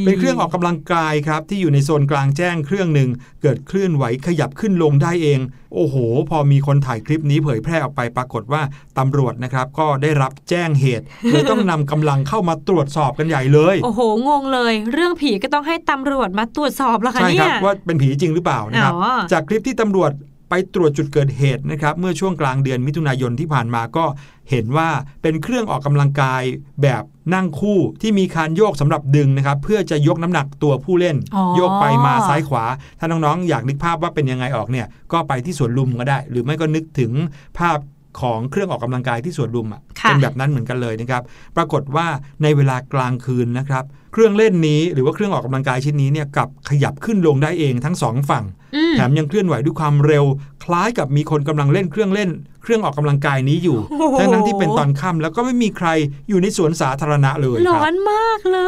[0.05, 3.11] เป็นเครื่องออกกำลังกายครับ ที่อยู่ในโซนกลางแจ้งเครื่องหนึ่ง
[3.43, 5.41] เกิดเคลื่อนไหวขยับขึ้นลงได้เอง
[5.75, 5.97] โอ้โห
[6.31, 8.63] พอมีคนถ่ายคลิปนี้เผยแพร่ออกไปปรากฏว่า
[8.99, 20.13] ตำรวจนะครับ ก็ได้รับแจ้งเหตุเลยต้องนำกำลังเข้ามาตรวจสอบกันใหญ่เลย โอ้โหงงเลย เรื่องผีก็ต้องให้ตำรวจมาตรวจสอบแล้วค่ะใช่เนี่ครับยว่าเป็นผีจริงหรือเปล่านะครับอ๋อจากคลิปที่ตำรวจ
[20.57, 24.05] ไปตรวจจุดเกิดเหตุนะครับเมื่อช่วงกลางเดือนมิถุนายนที่ผ่านมาก็
[24.51, 24.89] เห็นว่า
[25.23, 26.43] เป็นเครื่องออกกำลังกาย
[26.83, 27.03] แบบ
[27.35, 32.65] นั่งคู่ที่มีคานโยกสำหรับดึงนะครับเพื่อจะยกน้ำหนักตัวผู้เล่นอ๋อโยกไปมาซ้ายขวา
[32.99, 37.13] ถ้าน้องๆ อยากนึกภาพว่าเป็นยังไงออกเนี่ยก็ไปที่สวนลุมก็ได้ หรือไม่ก็นึกถึง
[37.59, 37.79] ภาพ
[38.21, 41.23] ของเครื่องออกกำลังกายที่สวนลุมอะค่ะเป็นแบบนั้นเหมือนกันเลยนะครับ
[41.57, 42.07] ปรากฏว่า
[42.43, 50.25] ในเวลากลางคืนนะครับ เครื่องเล่นนี้หรือว่าเครื่องออกกำลังกายชิ้นนี้เนี่ยกลับขยับขึ้นลงได้เองทั้งสองฝั่งอืมแถมยังเคลื่อนไหวด้วยความเร็ว
[50.65, 52.31] คล้ายกับมีคนกำลังเล่นเครื่องเล่น
[52.63, 55.89] เครื่องออกกำลังกายนี้อยู่โอ้โหทั้งทั้งๆที่เป็นตอนค่ำแล้วก็ไม่มีใคร
[56.29, 58.61] อยู่ในสวนสาธารณะเลยคร้รัอบนมากเล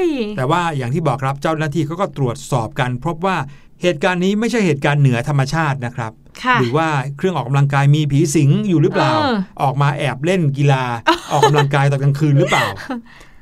[0.00, 0.02] ย
[0.36, 3.36] แต่ว่าอย่างที่บอกครับเจ้าหน้าที่เขาก็ตรวจสอบกัน พบว่า
[3.82, 6.12] เหตุการณ์นี้ไม่ใช่เหตุการณ์เหนือธรรมชาตินะครับ
[6.42, 10.84] ค่ะหรือว่าเครื่องออกกำลังกายมีผีสิงอยู่หรือเปล่าเออออกมาแอบเล่นกีฬา
[11.32, 12.66] ออกกำลังกายตอนกลางคืนหรือเปล่า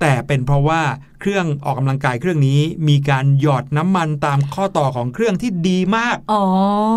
[0.01, 0.81] แต่เป็นเพราะว่า
[1.27, 6.43] เครื่องออกกำลังกายเครื่องนี้ มีการหยอดน้ำมันตามข้อต่อของเครื่องที่ดีมากอ๋อ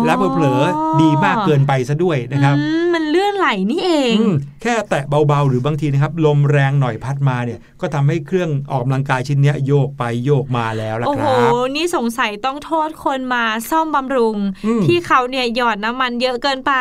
[0.06, 14.36] และเผลอๆดีมากเกินไปซะด้วยนะครับอืมมันเลื่อนไหลนี่เองอืมแค่แตะเบาๆ หรือบางทีนะครับ ลมแรงหน่อยพัดมาเนี่ยก็ทำให้เครื่องออกกำลังกายชิ้นเนี้ยโยกไปโยกมาแล้วล่ะโอ้คโหรับนี่สงสัยต้องโทษคนมาซ่อมบำรุง
[14.66, 16.72] อืมที่เขาเนี่ยหยอดน้ำมันเยอะเกินไป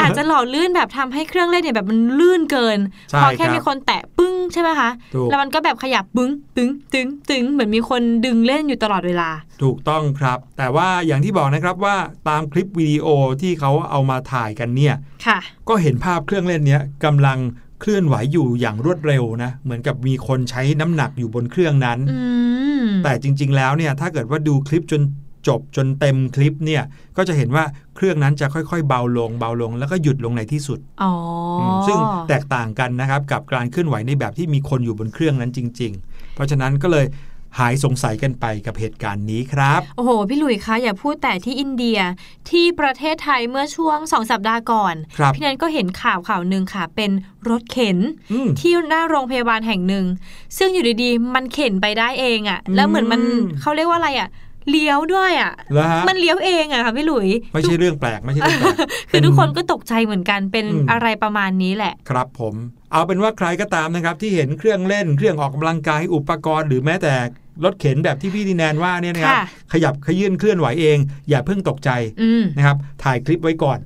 [0.00, 2.78] อาจจะหล่อลื่นแบบทำให้เครื่องเล่นเนี่ยแบบมันลื่นเกิน
[3.10, 9.30] ใช่พอแค่ครับมีคนแตะปึ้งใช่ไหมคะถูกแล้วมันก็แบบขยับปึ้งตึงตึงตึงเหมือนมีคนดึงเล่นอยู่ตลอดเวลา
[9.62, 11.96] ถูกต้องครับ แต่ว่าอย่างที่บอกนะครับว่า
[12.28, 13.06] ตามคลิปวิดีโอ
[13.40, 14.94] ที่เขาเอามาถ่ายกันเนี่ย
[15.26, 17.38] ค่ะก็เห็นภาพเครื่องเล่นเนี้ยกำลัง
[17.80, 22.18] เคลื่อนไหวอยู่อย่างรวดเร็วนะ เหมือนกับมีคนใช้น้ำหนักอยู่บนเครื่องนั้นอื
[22.84, 25.02] มแต่จริง ๆ แล้วเนี่ยถ้าเกิดว่าดูคลิปจน
[25.48, 26.82] จบจนเต็มคลิปเนี่ย
[27.16, 27.64] ก็จะเห็นว่า
[27.96, 31.12] เครื่องนั้นจะค่อยๆ เบาลงเบาลงแล้วก็หยุดลงในที่สุดอ๋อ
[31.60, 37.06] อมซึ่งแตกต่างกันนะครับกับการเคลื่อนไหวในแบบที่มีคนอยู่บนเครื่องนั้นจริงๆ เพราะฉะนั้นก็เลย
[37.58, 41.98] หายสงสัยกันไปกับเหตุการณ์นี้ครับ โอ้โห พี่หลุยคะอย่าพูดแต่ที่อินเดีย
[42.50, 47.10] ที่ประเทศไทยเมื่อช่วงสองสัปดาห์ก่อนครับพี่แนันก็เห็นข่าวข่าวหนึ่งค่ะ เป็น
[47.48, 47.98] รถเข็น
[48.32, 50.04] อืมที่หน้าโรงพยาบาลแห่งหนึ่ง
[50.58, 54.28] ซึ่งอยู่ดีๆ มันเข็นไปได้เองอะ่ะ แล้วเหมือนมันอืมเขาเรียกว่าอะไรอะ่ะ
[54.70, 58.76] เลี้ยวด้วยอะ่ะแล้วฮะมันเลี้ยวเองอะค่ะพี่หลุย ไม่ใช่เรื่องแปลกไม่ใช่เรื่องแปลก
[59.10, 62.54] คือเป็ทุกคนก็ตกใจเหมือนกันเป็นอืมอะไรประมาณนี้แหละ ครับผม
[62.92, 67.14] เอาเป็นว่าใครก็ตามนะครับ ที่เห็นเครื่องเล่นเครื่องออกกำลังกายอุปกรณ์หรือแม้แต่
[67.64, 71.90] รถเข็นแบบที่พี่ดีแนนว่าเนี่ยนะครับค่ะขยับขยื่นเคลื่อนไหวเอง อย่าเพิ่งตกใจ
[72.22, 73.78] อืมนะครับถ่ายคลิปไว้ก่อน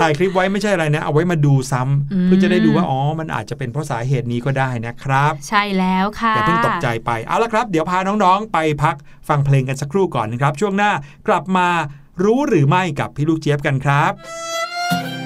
[0.00, 8.96] ถ่ายคลิปไว้ไม่ใช่อะไรนะ เอาไว้มาดูซ้ำอืมเพื่อจะได้ดูว่าอ๋อมันอาจจะเป็นเพราะสาเหตุนี้ก็ได้นะครับ ใช่แล้วค่ะอย่าเพิ่งตกใจไปเอาละครับ เดี๋ยวพาน้องๆ ไปพัก
[9.28, 10.92] ฟังเพลงกันสักครู่ก่อนนะครับ ช่วงหน้า
[11.28, 11.68] กลับมา
[12.24, 15.17] รู้หรือไม่กับพี่ลูกเจี๊ยบกันครับ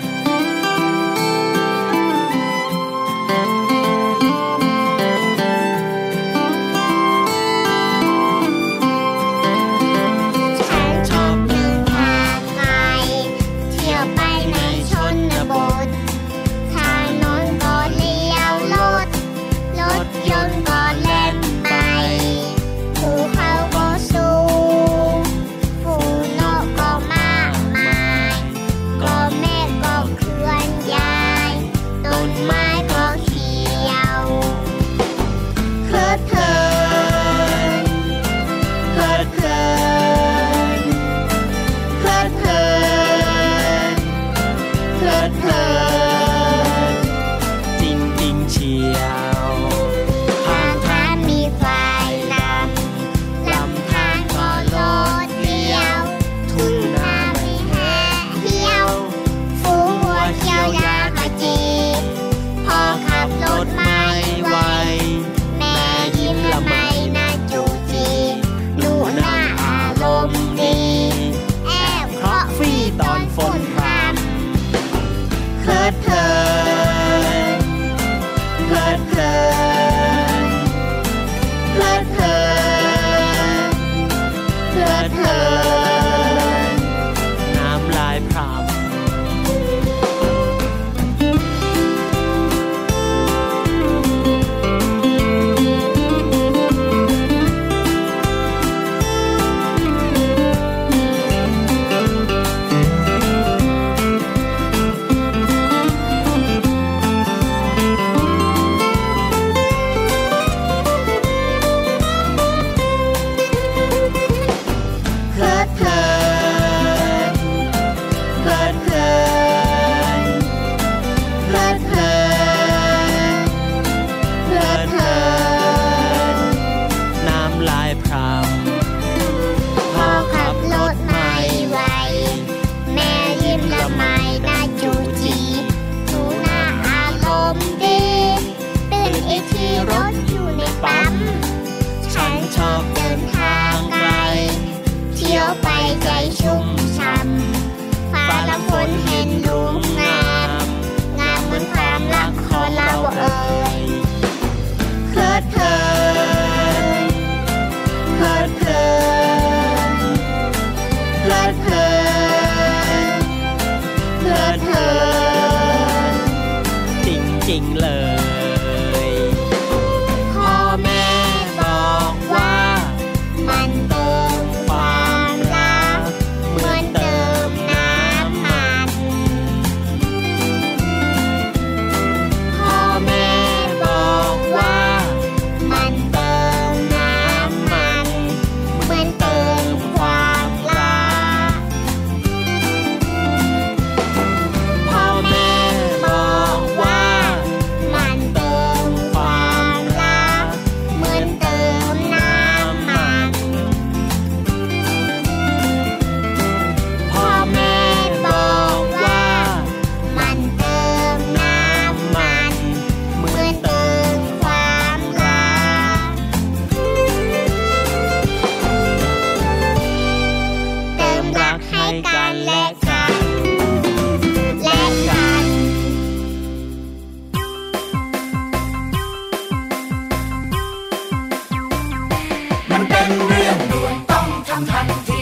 [232.83, 235.21] มันเป็นเรื่องด่วนต้องทำทันที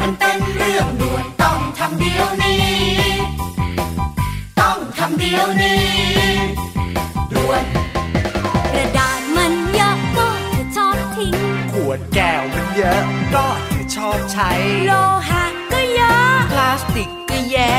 [0.00, 2.62] มันเป็นเรื่องด่วนต้องทำเดี๋ยวนี้
[4.60, 5.84] ต้องทำเดี๋ยวนี้
[7.32, 7.64] ด่วน
[8.74, 11.34] กระดาษมันเยอะก็เธอชอบทิ้ง
[11.72, 14.50] ขวดแก้วมันเยอะก็เธอชอบใช้
[14.86, 14.92] โล
[15.28, 17.72] หะก็เยอะ พลาสติกก็แย่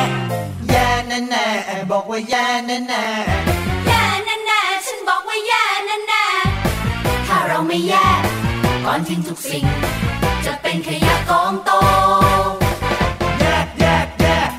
[0.69, 1.47] แย่แน่แน่
[1.91, 3.05] บอกว่าแย่แน่แน่
[3.87, 6.25] แย่แน่แน่ฉันบอกว่าแย่แน่แน่
[7.27, 8.07] ถ้าเราไม่แย่
[8.87, 9.65] ก่อนทิ้งทุกสิ่ง
[10.45, 14.51] จะเป็นขยะกองโตๆแยกแยกแยก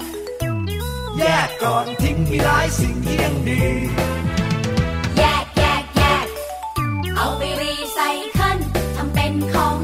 [1.18, 3.62] แยกก่อนทิ้งมีหลายสิ่งที่ยังดี
[5.18, 6.26] แยกแยกแยก
[7.16, 7.98] เอาไปรีไซ
[8.32, 8.58] เคิล
[8.96, 9.78] ทำเป็นของ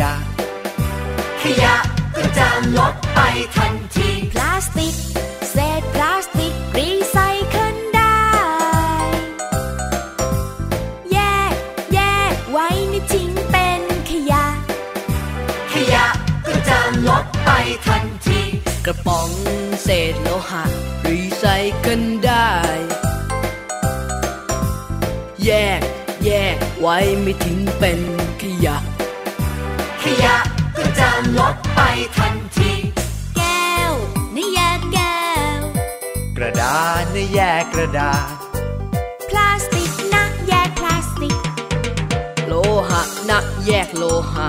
[0.00, 0.12] ยะ
[1.42, 1.74] ขยะ
[2.16, 3.20] ก็จะลดไป
[3.56, 4.94] ทันที พลาสติก
[5.52, 7.16] เศษพลาสติกรีไซ
[7.48, 8.20] เคิลได้
[11.12, 11.18] แย
[11.50, 11.54] ก
[11.94, 12.00] แย
[12.32, 14.44] กไว้ไม่ทิ้งเป็นขยะ
[15.72, 16.06] ขยะ
[16.46, 16.78] ก็จะ
[17.08, 17.50] ลดไป
[17.86, 18.40] ทันที
[18.86, 19.30] กระป๋อง
[19.82, 20.64] เศษโลหะ
[21.08, 21.44] รีไซ
[21.78, 22.50] เคิลได้
[25.44, 25.80] แยก
[26.24, 28.21] แยกไว้ไม่ทิ้งเป็นขยะข
[30.24, 30.36] ยะ
[30.76, 31.80] ก็จะลดไป
[32.16, 32.72] ทันที
[33.36, 33.92] แก้ว
[34.36, 35.20] นี่แยกแก้
[35.58, 35.60] ว
[36.36, 38.34] กระดาษนะแยกกระดาษ
[39.28, 41.36] พลาสติกนะแยกพลาสติก
[42.46, 42.52] โล
[42.88, 44.46] หะนะแยกโลหะ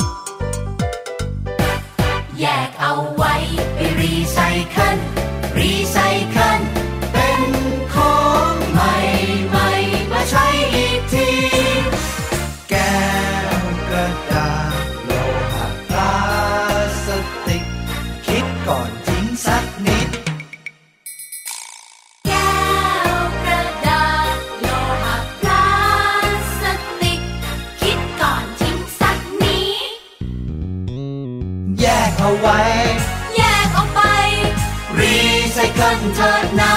[36.04, 36.76] เคิลเถิดนะ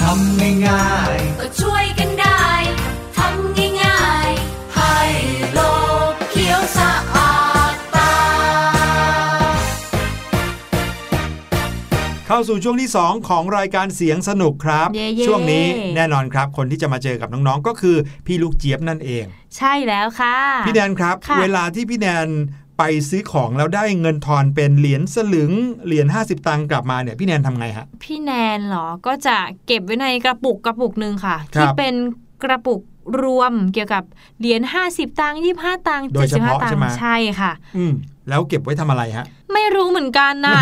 [0.00, 2.42] ทำง่ายก็ช่วยกันได้
[3.16, 4.98] ทำง่ายๆให้
[5.54, 5.60] โล
[6.10, 7.34] กเขียวสะอา
[7.72, 8.14] ดตา
[12.26, 15.66] เข้าสู่ช่วงที่ 2 ของรายการเสียงสนุกครับ เย่ๆ ช่วงนี้
[15.96, 19.24] แน่นอนครับ คนที่จะมาเจอกับน้องๆ ก็คือพี่ลูกเจี๊ยบนั่นเอง
[19.56, 20.36] ใช่แล้วค่ะ
[20.66, 22.28] พี่แนนครับ ค่ะ เวลาที่พี่แนน
[22.78, 25.52] ไปซื้อของแล้วได้เงินทอนเป็นเหรียญสลึง
[25.86, 31.94] เหรียญ50 ตังค์กลับมาเนี่ยพี่แนนทำไงฮะ พี่แนนเหรอก็จะเก็บไว้ในกระปุกกระปุกหนึ่งค่ะครับที่เป็น
[32.44, 32.80] กระปุก
[33.22, 34.04] รวมเกี่ยวกับ
[34.38, 34.60] เหรียญ
[34.90, 37.92] 50 ตังค์25 ตังค์โดยเฉพาะ75 ตังใช่ไหมค์ใช่ค่ะอืม
[38.28, 40.58] แล้วเก็บไว้ทำอะไรฮะ ไม่รู้เหมือนกันนะ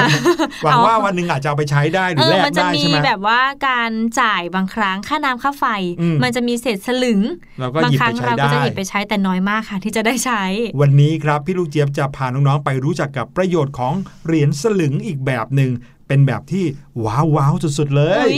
[0.64, 3.91] หวังเอว่าวันหนึ่งอาจจะเอาไปใช้ได้หรืเอออแลกมันจะได้มีใช่ไหมแบบว่าการ
[4.21, 5.64] จ่ายบางครั้งค่าน้ำค่าไฟ
[6.01, 7.21] อืมมันจะมีเศษสลึง
[7.61, 10.43] เราก็บางหยิบครั้ไปงใช้เราก็ได้จะหยิบไปใช้แต่น้อยมากค่ะที่จะได้ใช้
[10.81, 13.95] วันนี้ครับพี่ลูกเจี๊ยบจะพาน้องๆไปรู้จักกับประโยชน์ของ
[14.27, 15.71] เหรียญสลึงอีกแบบหนึ่ง
[16.09, 16.64] เป็นแบบที่
[17.05, 18.33] ว้าวว้าวสุดๆเลยอุ๊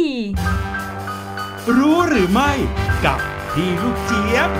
[0.00, 0.06] ย
[1.78, 2.50] รู้หรือไม่
[3.04, 3.18] กับ
[3.52, 4.50] พี่ลูกเจี๊ยบ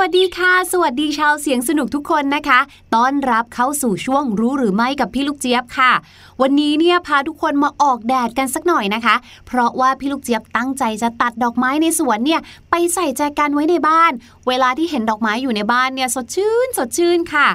[0.00, 2.60] วัสดีค่ะ สวัสดีชาวเสียงสนุกทุกคนนะคะ
[2.94, 5.92] ต้อนรับเข้าสู่ช่วงรู้หรือไม่กับพี่ลูกเจี๊ยบค่ะ
[6.40, 9.14] วันนี้เนี่ยพาทุกคนมาออกแดดกันสักหน่อยนะคะ
[9.46, 12.40] เพราะว่าพี่ลูกเจี๊ยบตั้งใจจะตัดดอกไม้ในสวนเนี่ย
[12.70, 14.12] ไปใส่แจกันไว้ในบ้าน
[14.48, 17.48] เวลาที่เห็นดอกไม้อยู่ในบ้านเนี่ยสดชื่นสดชื่นค่ะ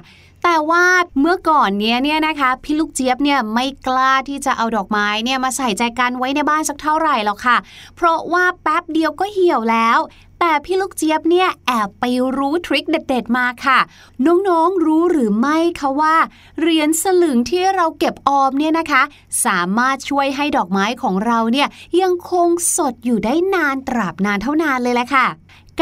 [0.44, 0.86] แต่ว่า
[1.20, 7.58] เมื่อก่อนเนี้ยเนี่ยนะคะ พี่ลูกเจี๊ยบเนี่ยไม่กล้าที่จะเอาดอกไม้เนี่ยมาใส่ใจกันไว้ในบ้านสักเท่าไหร่หรอกค่ะ
[7.96, 10.00] เพราะว่าแป๊บเดียวก็เหี่ยวแล้ว
[10.40, 12.04] แต่พี่ลูกเจี๊ยบเนี่ยแอบไป
[12.38, 13.80] รู้ทริคเด็ด ๆ มาค่ะ
[14.26, 16.16] น้องๆรู้หรือไม่คะว่า
[16.60, 19.02] เหรียญสลึงที่เราเก็บออมเนี่ยนะคะ
[19.46, 21.68] สามารถช่วยให้ดอกไม้ของเราเนี่ย
[22.02, 25.26] ยังคงสดอยู่ได้นานตราบนานเท่านานเลยแหละค่ะ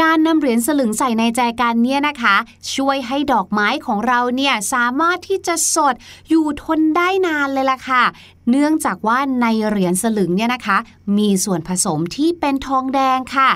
[0.00, 2.36] การนำเหรียญสลึงใส่ในแจกันเนี่ยนะคะ
[2.74, 5.94] ช่วยให้ดอกไม้ของเราเนี่ยสามารถที่จะสด
[6.28, 8.04] อยู่ทนได้นานเลยล่ะค่ะ
[8.50, 10.78] เนื่องจากว่าในเหรียญสลึงเนี่ยนะคะ
[11.18, 13.50] มีส่วนผสมที่เป็นทองแดงค่ะ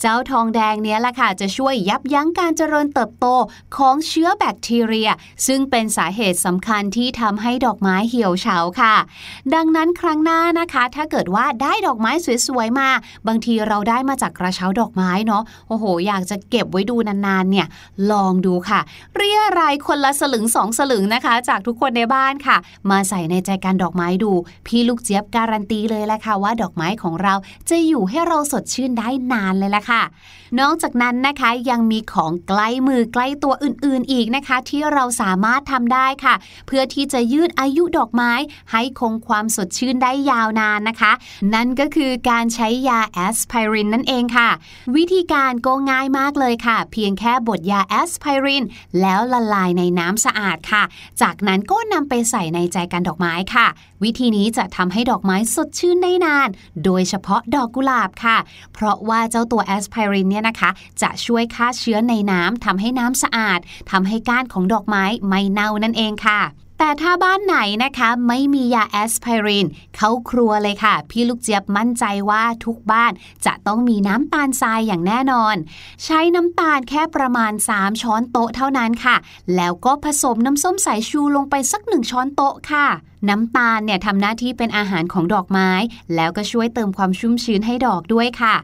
[0.00, 3.26] เจ้าทองแดงเนี้ยละค่ะ จะช่วยยับยั้งการเจริญเติบโต
[3.76, 5.10] ของเชื้อแบคทีเรีย
[5.46, 8.94] ซึ่งเป็นสาเหตุสำคัญที่ทำให้ดอกไม้เหี่ยวเฉาค่ะ
[9.54, 12.12] ดังนั้นครั้งหน้านะคะ ถ้าเกิดว่าได้ดอกไม้
[12.46, 12.88] สวยๆมา
[13.26, 17.66] บางทีเราได้มาจากกระเช้าดอกไม้เนาะโอ้โห อยากจะเก็บไว้ดูนานๆเนี่ย
[18.10, 18.80] ลองดูค่ะ
[19.16, 22.56] เรียรายคนละสลึงสองสลึงนะคะ จากทุกคนในบ้านค่ะ
[22.90, 24.25] มาใส่ในใจการดอกไม้ดู
[24.66, 27.34] พี่ลูกเจี๊ยบการันตีเลยแหละค่ะว่าดอกไม้ของเรา
[27.70, 30.02] จะอยู่ให้เราสดชื่นได้นานเลยละค่ะ
[30.60, 36.34] นอกจากนั้นนะคะยังมีของใกล้มือใกล้ตัวอื่นๆอีกนะคะ ที่เราสามารถทำได้ค่ะ
[36.66, 38.32] เพื่อที่จะยืดอายุดอกไม้
[38.72, 41.12] ให้คงความสดชื่นได้ยาวนานนะคะ
[41.54, 44.50] นั่นก็คือการใช้ยาแอสไพรินนั่นเองค่ะ
[44.96, 48.64] วิธีการก็ง่ายมากเลยค่ะ เพียงแค่บดยาแอสไพริน
[49.00, 50.82] แล้วละลายในน้ำสะอาดค่ะ
[51.22, 53.66] จากนั้นก็นำไปใส่ในใจกันดอกไม้ค่ะ
[54.04, 56.48] วิธีนี้จะทำให้ดอกไม้สดชื่นได้นาน
[56.84, 58.36] โดยเฉพาะดอกกุหลาบค่ะ
[58.74, 60.70] เพราะว่าเจ้าตัวแอสไพรินเนี่ยนะคะ
[61.02, 63.60] จะช่วยฆ่าเชื้อในน้ำทำให้น้ำสะอาด
[63.90, 66.40] ทำให้ก้านของดอกไม้ไม่เน่านั่นเองค่ะ
[66.80, 69.66] แต่ถ้าบ้านไหนนะคะไม่มียาแอสไพริน
[69.96, 73.12] เข้าครัวเลยค่ะ พี่ลูกเจี๊ยบมั่นใจว่าทุกบ้าน
[73.46, 75.56] จะต้องมีน้ำตาลทรายอย่างแน่นอน
[76.04, 79.16] ใช้น้ำตาลแค่ประมาณ 3 ช้อนโต๊ะเท่านั้นค่ะ
[79.56, 82.86] แล้วก็ผสมน้ำส้มสายชูลงไปสักหนึ่งช้อนโต๊ะค่ะ
[83.28, 85.70] น้ำตาลเนี่ยทำหน้าที่เป็นอาหารของดอกไม้
[86.14, 88.54] แล้วก็ช่วยเติมความชุ่มชื้นให้ดอกด้วยค่ะ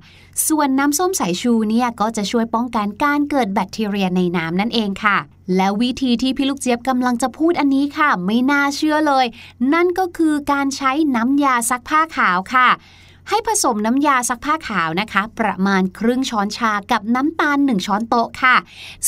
[0.48, 5.18] ส่วนน้ำส้มสายชูเนี่ยก็จะช่วยป้องกันการเกิดแบคทีเรียในน้ำนั่นเองค่ะ
[5.56, 9.26] แล้ววิธีที่พี่ลูกเจี๊ยบกำลังจะพูดอันนี้ค่ะ ไม่น่าเชื่อเลย
[9.74, 12.68] นั่นก็คือการใช้น้ำยาซักผ้าขาวค่ะ
[13.28, 18.56] ให้ผสมน้ำยาซักผ้าขาวนะคะ ประมาณครึ่งช้อนชากับน้ำตาล 1 ช้อนโต๊ะค่ะ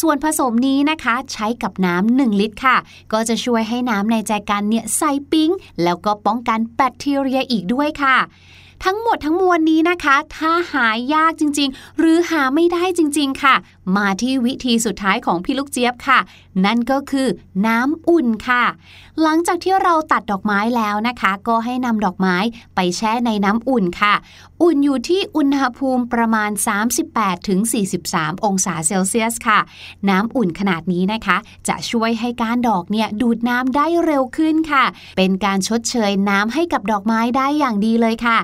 [0.00, 2.76] ส่วนผสมนี้นะคะใช้กับน้ำ1ลิตรค่ะ
[3.12, 5.02] ก็จะช่วยให้น้ำในใจกันเนี่ยใส
[5.32, 5.50] ปิ้ง
[5.82, 8.18] แล้วก็ป้องกันแบคทีเรียอีกด้วยค่ะ
[8.84, 13.54] ทั้งหมดทั้งมวลนี้นะคะ ถ้าหายยากจริง ๆ หรือหาไม่ได้จริง ๆ ค่ะ
[13.96, 16.20] มาที่วิธีสุดท้ายของพี่ลูกเจี๊ยบค่ะ
[16.64, 17.28] นั่นก็คือ
[17.66, 18.64] น้ำอุ่นค่ะ
[19.22, 22.36] หลังจากที่เราตัดดอกไม้แล้วนะคะ ก็ให้นำดอกไม้
[22.74, 24.14] ไปแช่ในน้ำอุ่นค่ะ
[24.62, 26.50] อุ่นอยู่ที่อุณหภูมิประมาณ
[27.26, 29.58] 38-43 องศาเซลเซียสค่ะ
[30.08, 31.36] น้ำอุ่นขนาดนี้นะคะ
[31.68, 34.84] จะช่วยให้กานดอกเนี่ยดูดน้ำได้เร็วขึ้นค่ะ
[35.16, 38.38] เป็นการชดเชยน้ำให้กับดอกไม้ได้อย่างดีเลยค่ะ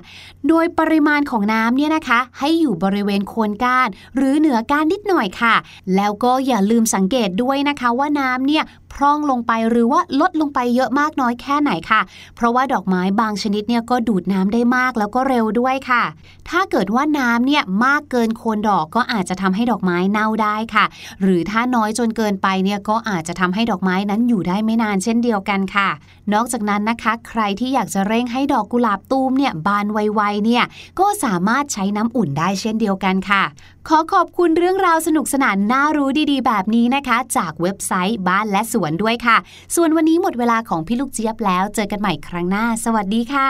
[0.49, 5.55] โดยปริมาณของน้ำเนี่ยนะคะ ให้อยู่บริเวณโคนก้าน หรือเหนือก้านนิดหน่อยค่ะ
[5.97, 12.01] แล้วก็อย่าลืมสังเกตด้วยนะคะว่าน้ำเนี่ยพร่องลงไปหรือว่าลดลงไปเยอะมากน้อยแค่ไหนค่ะ
[12.37, 16.05] เพราะว่าดอกไม้บางชนิดเนี่ยก็ดูดน้ำได้มากแล้วก็เร็วด้วยค่ะ
[16.49, 20.85] ถ้าเกิดว่าน้ำเนี่ยมากเกินโคนดอกก็อาจจะทำให้ดอกไม้เน่าได้ค่ะ
[21.23, 25.89] หรือถ้าน้อยจนเกินไปเนี่ยก็อาจจะทำให้ดอกไม้นั้นอยู่ได้ไม่นานเช่นเดียวกันค่ะ
[26.35, 30.65] นอกจากนั้นนะคะ ใครที่อยากจะเร่งให้ดอกกุหลาบตูมเนี่ยบานไวๆเนี่ย
[31.01, 33.43] ก็สามารถใช้น้ำอุ่นได้เช่นเดียวกันค่ะ
[33.89, 39.37] ขอขอบคุณเรื่องราวสนุกสนานน่ารู้ดีๆ แบบนี้นะคะ จากเว็บไซต์บ้านและสวนด้วยค่ะ
[39.75, 43.49] ส่วนวันนี้หมดเวลาของพี่ลูกเจี๊ยบแล้ว เจอกันใหม่ครั้งหน้า สวัสดีค่ะ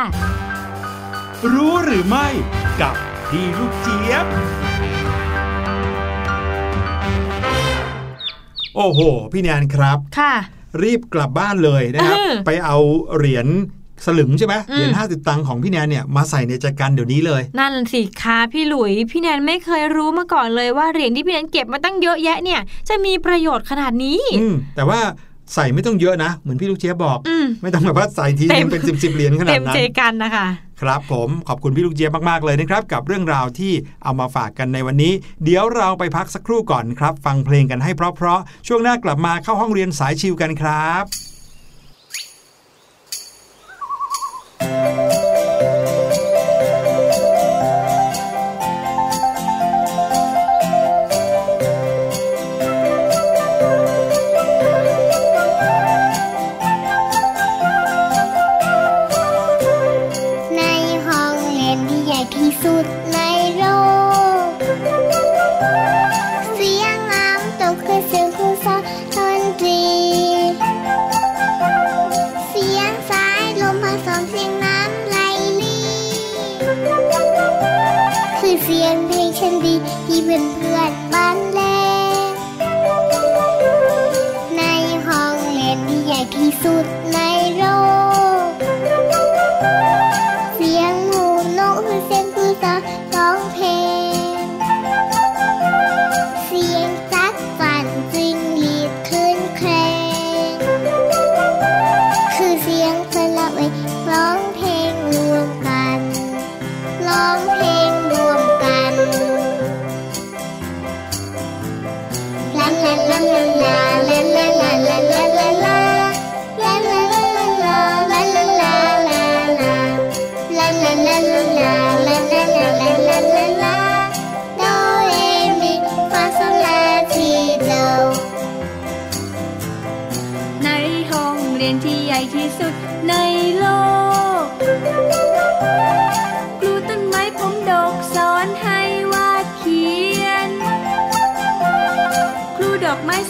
[1.52, 2.26] รู้หรือไม่
[2.80, 2.94] กับ
[3.28, 4.26] พี่ลูกเจี๊ยบ
[8.76, 9.00] โอ้โห
[9.32, 10.34] พี่แนนครับ ค่ะ
[10.82, 12.76] รีบกลับบ้านเลยนะครับอืมไปเอา
[13.16, 13.48] เหรียญ
[14.06, 25.00] สลึงใช่ไหมอืมเหรียญห้าสิบตังค์ของพี่แนนเนี่ยมาใส่ในจักรันเดี๋ยวนี้เลย นั่นสิคะพี่หลุย พี่แนนไม่เคยรู้มาก่อนเลยว่าเหรียญที่พี่แนนเก็บมาตั้งเยอะแยะเนี่ย จะมีประโยชน์ขนาดนี้ อืมแต่ว่า
[25.54, 30.46] ใส่ไม่ต้องเยอะนะ เหมือนพี่ลูกเจี๊ยบบอกอืมไม่ต้องแบบว่าใส่ทีเต็นึมงเป็นสิบสิบเหรียญขนาเต็ดมนั้เจนกันนะคะ
[30.80, 33.72] ครับผมขอบคุณพี่ลูกเจี๊ยบมากๆเลยนะครับกับเรื่องราวที่
[34.04, 35.12] เอามาฝากกันในวันนี้
[35.44, 41.29] เดี๋ยวเราไปพักสักครู่ก่อนครับ ฟังเพลงกันให้เพราะๆช่วงหน้ากลับมาเข้าห้องเรียนสายชิวกันครับ
[69.58, 69.99] ด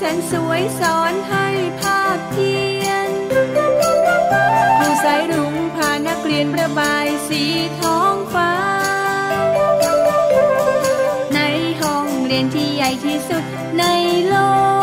[0.03, 1.47] แสนสวยสอนให้
[1.81, 2.53] ภาพเพี
[2.85, 3.11] ยน
[4.79, 7.43] ครูสายรุ้งพานักเรียนประบายสี
[7.81, 8.53] ท้องฟ้า
[11.35, 11.39] ใน
[11.81, 13.45] ห้องเรียนที่ใหญ่ที่สุด
[13.79, 13.85] ใน
[14.29, 14.35] โล
[14.79, 14.80] ก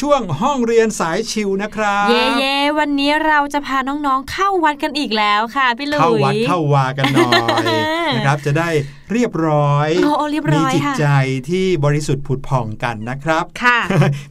[0.00, 7.30] ช่วงห้องเรียนสายชิวนะครับ เย่เย่วันนี้เราจะพาน้องๆเข้าวัดกันอีกแล้วค่ะพี่หลุยเข้าวัดเข้าวากันหน่อ
[7.64, 7.66] ย
[8.14, 8.68] นะครับจะได้
[9.12, 11.08] เรียบร้อยโอ้โอ้เรียบร้มีอยจิตค่ะใจ
[11.48, 13.78] ที่บริสุทธิ์ผุดผ่องกันนะครับค่ะ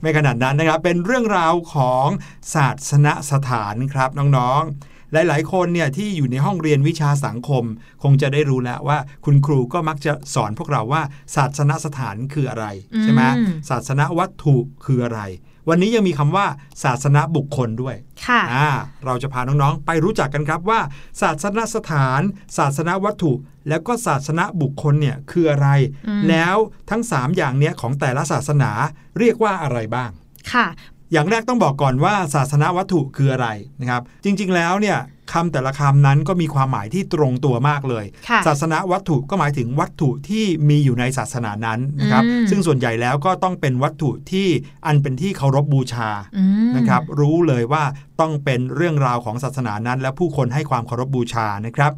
[0.02, 2.08] ไม่ขนาดนั้นนะครับเป็นเรื่องราวของ
[2.54, 7.64] ศาสนสถานครับน้องๆหลายๆ คนเนี่ยที่อยู่ในห้องเรียนวิชาสังคม
[8.04, 11.02] คงจะได้รู้แล้วว่า คุณครูก็มักจะสอนพวกเราว่า
[11.36, 12.66] ศาสนสถานคืออะไร
[13.04, 14.56] ใช่ไหมอืมศาสนวัตถุ
[14.86, 15.22] คืออะไร
[15.70, 16.45] วันนี้ยังมีคำว่า
[16.84, 17.95] ศาสนาบุคคลด้วย
[18.26, 18.70] ค่ะอ่า
[19.05, 20.80] เราจะพาน้องๆ ไปรู้จักกันครับว่า
[21.22, 22.22] ศาสนสถาน
[22.57, 23.34] ศาสนาวัตถุ
[23.70, 25.68] แล้วก็ศาสนาบุคคลเนี่ยคืออะไร
[26.07, 26.55] อืมแล้ว
[26.89, 28.72] ทั้ง 3 อย่างเนี้ยของแต่ละศาสนา
[29.20, 30.12] เรียกว่าอะไรบ้าง
[30.53, 30.68] ค่ะ
[31.12, 33.47] อย่างแรกต้องบอกก่อนว่าศาสนาวัตถุคืออะไร
[33.82, 34.97] นะครับ จริงๆแล้วเนี่ย
[35.34, 44.47] คำแต่ละคำนั้นก็มีความหมายที่ตรงตัวมากเลยค่ะศาสนาวัตถุก็หมายถึงวัตถุที่มีอยู่ในศาสนานั้นนะครับอืมซึ่งส่วนใหญ่แล้วก็ต้องเป็นวัตถุที่
[44.86, 47.84] อันเป็นที่เคารพบูชาอืมนะครับ รู้เลยว่า
[48.22, 51.91] ต้องเป็นเรื่องราวของศาสนานั้น และผู้คนให้ความเคารพบูชานะครับ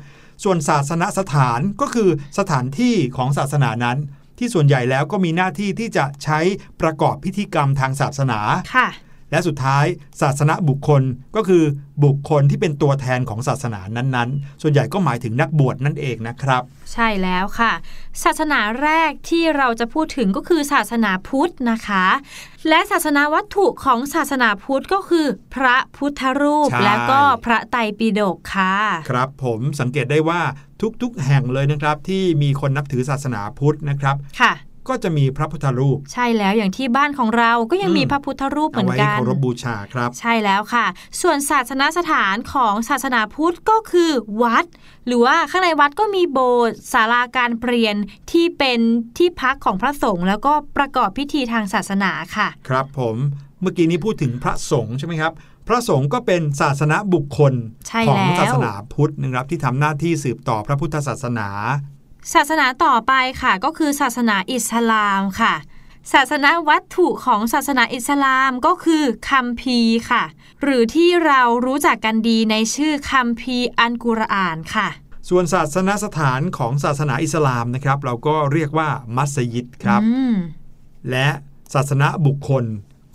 [0.43, 2.09] ส่วนศาสนสถานก็คือ
[2.39, 3.97] สถานที่ของศาสนานั้น
[4.41, 6.39] ที่ส่วนใหญ่แล้วก็มีหน้าที่ที่จะใช้
[6.81, 8.39] ประกอบพิธีกรรมทางศาสนา
[8.75, 8.89] ค่ะ
[9.31, 9.85] และสุดท้าย
[10.21, 11.01] ศาสนาบุคคล
[11.35, 11.63] ก็คือ
[12.03, 16.61] บุคคลที่เป็นตัวแทนของศาสนานั้นๆ ส่วนใหญ่ก็หมายถึงนักบวชนั่นเองนะครับ
[16.93, 17.73] ใช่แล้วค่ะ
[18.23, 22.05] ศาสนาแรกที่เราจะพูดถึงก็คือศาสนาพุทธนะคะ
[22.69, 28.75] และศาสนาวัตถุของศาสนาพุทธก็คือ พระพุทธรูปใช่และก็พระไตรปิฎกค่ะ
[29.09, 30.41] ครับผมสังเกตได้ว่า
[31.01, 34.53] ทุกๆ แห่งเลยนะครับ ที่มีคนนับถือศาสนาพุทธนะครับค่ะ
[34.89, 40.85] ก็จะมีพระพุทธรูป ใช่แล้วอย่างที่บ้านของเราก็ยังมีอืมพระพุทธรูปเหมืเอาอนไว้กันเคารพบูชาครับ ใช่แล้วค่ะ
[41.21, 44.11] ส่วนศาสนสถานของศาสนาพุทธก็คือ
[44.43, 44.65] วัด
[45.07, 47.95] หรือว่าข้างในวัดก็มีโบสถ์ศาลาการเปลี่ยน
[48.31, 48.79] ที่เป็น
[49.17, 53.17] ที่พักของพระสงฆ์แล้วก็ประกอบพิธีทางศาสนาค่ะ ครับผม
[53.61, 55.31] เมื่อกี้นี้พูดถึงพระสงฆ์ใช่ไหมครับ
[55.67, 57.53] พระสงฆ์ก็เป็นศาสนาบุคคล
[57.87, 61.47] ใช่ของแล้วศาสนาพุทธนะครับที่ทำหน้าที่สืบต่อพระพุทธศาสนา
[62.33, 65.53] ศาสนาต่อไปค่ะก็คือศาสนาอิสลามค่ะ
[66.13, 70.23] ศาสนาวัตถุของศาสนาอิสลามก็คือคัมภีร์ค่ะ
[70.61, 74.87] หรือที่เรารู้จักกันดีในชื่อคัมภีร์อันกุรอานค่ะ
[75.29, 80.35] ส่วนศาสนสถานของศาสนาอิสลามนะครับ เราก็เรียกว่ามัสยิดครับอืม
[81.09, 81.27] และ
[81.73, 82.65] ศาสนาบุคคล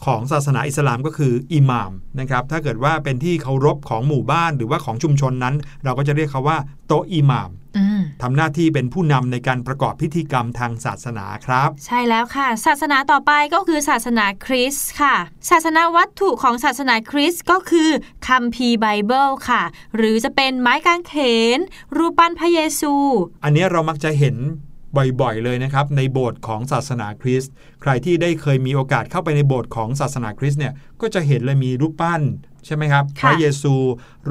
[0.04, 15.14] ของศาสนาอิสลามก็คืออิหม่ามนะครับถ้าเกิดว่าเป็นที่เคารพของหมู่บ้านหรือว่าของชุมชนนั้น เราก็จะเรียกเขาว่าโตะอิหม่ามอืมทำหน้าที่เป็นผู้นำในการประกอบพิธีกรรมทางศาสนาครับ ใช่แล้วค่ะ ศาสนาต่อไปก็คือศาสนาคริสต์ค่ะ
[15.50, 17.90] ศาสนาวัตถุของศาสนาคริสต์ก็คือ
[18.28, 19.62] คัมภีร์ไบเบิลค่ะ
[19.96, 21.14] หรือจะเป็นไม้กางเข
[21.56, 21.58] น
[21.96, 22.94] รูปปั้นพระเยซู
[23.44, 24.36] อันนี้เรามักจะเห็น
[25.20, 32.22] บ่อยๆ เลยนะครับ ในโบสถ์ของศาสนาคริสต์ใครที่ได้เคยมีโอกาสเข้าไปในโบสถ์ของศาสนาคริสต์เนี่ยก็จะเห็นเลยมีรูปปั้น
[32.66, 33.74] ใช่ไหมครับค่ะพระเยซู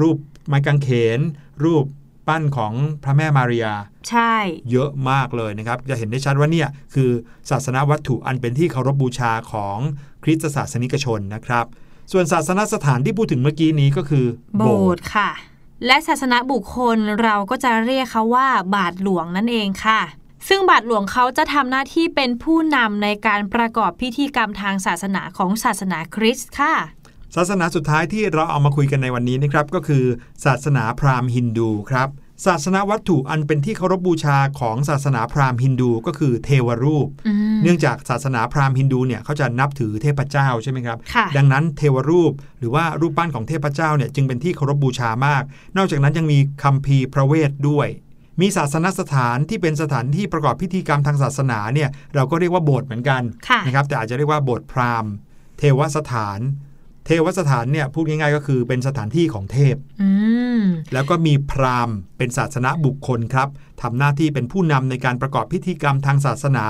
[0.00, 0.88] รูปไม้กางเข
[1.18, 1.20] น
[1.64, 1.84] รูป
[2.28, 2.72] ปั้นของ
[3.04, 3.74] พระแม่มารียา
[4.08, 4.34] ใช่
[4.70, 7.10] เยอะมากเลยนะครับ จะเห็นได้ชัดว่าเนี่ยคือ
[7.50, 9.78] ศาสนาวัตถุอันเป็นที่เคารพบูชาของ
[10.22, 11.66] คริสตศาสนิกชนนะครับ
[12.12, 14.26] ส่วนศาสนสถานที่พูดถึงเมื่อกี้นี้ก็คือ
[14.58, 15.30] โบสถ์ค่ะ
[15.86, 20.00] และศาสนาบุคคลเราก็จะเรียกเขาว่าบาทหลวงนั่นเองค่ะ
[20.48, 26.74] ซึ่งบาทหลวงเขาจะทำหน้าที่เป็นผู้นำในการประกอบพิธีกรรมทางศาสนาของศาสนาคริสต์ค่ะ
[27.36, 30.04] ศาสนาสุดท้ายที่เราเอามาคุยกันในวันนี้นะครับก็คือ
[30.44, 32.08] ศาสนาพราหมณ์ฮินดูครับ
[32.46, 45.42] ศาสนาวัตถุอันเป็นที่เคารพบูชาของศาสนาพราหมณ์ฮินดูก็คือเทวรูปอืมเนื่องจากศาสนาพราหมณ์ฮินดูเนี่ยเขาจะนับถือเทพเจ้าใช่ไหมครับค่ะดังนั้นเทวรูปหรือว่ารูปปั้นของเทพเจ้าเนี่ยจึงเป็นที่เคารพบูชามาก
[45.76, 47.88] นอกจากนั้นยังมีคัมภีร์พระเวทด้วย
[48.40, 55.12] มีศาสนสถานที่เป็นสถานที่ประกอบพิธีกรรมทางศาสนาเนี่ยเราก็เรียกว่าโบสถ์เหมือนกันค่ะนะครับแต่อาจจะเรียกว่าโบสถ์พราหมณ์
[55.58, 56.40] เทวสถาน
[57.06, 60.10] เทวสถานเนี่ยพูดง่ายๆก็คือเป็นสถานที่ของเทพอื
[60.60, 60.62] ม
[60.92, 63.48] แล้วก็มีพราหมณ์ เป็นศาสนาบุคคลครับ
[63.82, 66.66] ทำหน้าที่เป็นผู้นำในการประกอบพิธีกรรมทางศาสนา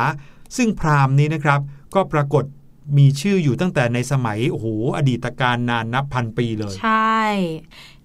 [0.56, 1.60] ซึ่งพราหมณ์นี้นะครับ
[1.94, 2.44] ก็ปรากฏ
[2.98, 7.22] มีชื่ออยู่ตั้งแต่ในสมัยโอ้โหอดีตการนานนับพันปีเลย ใช่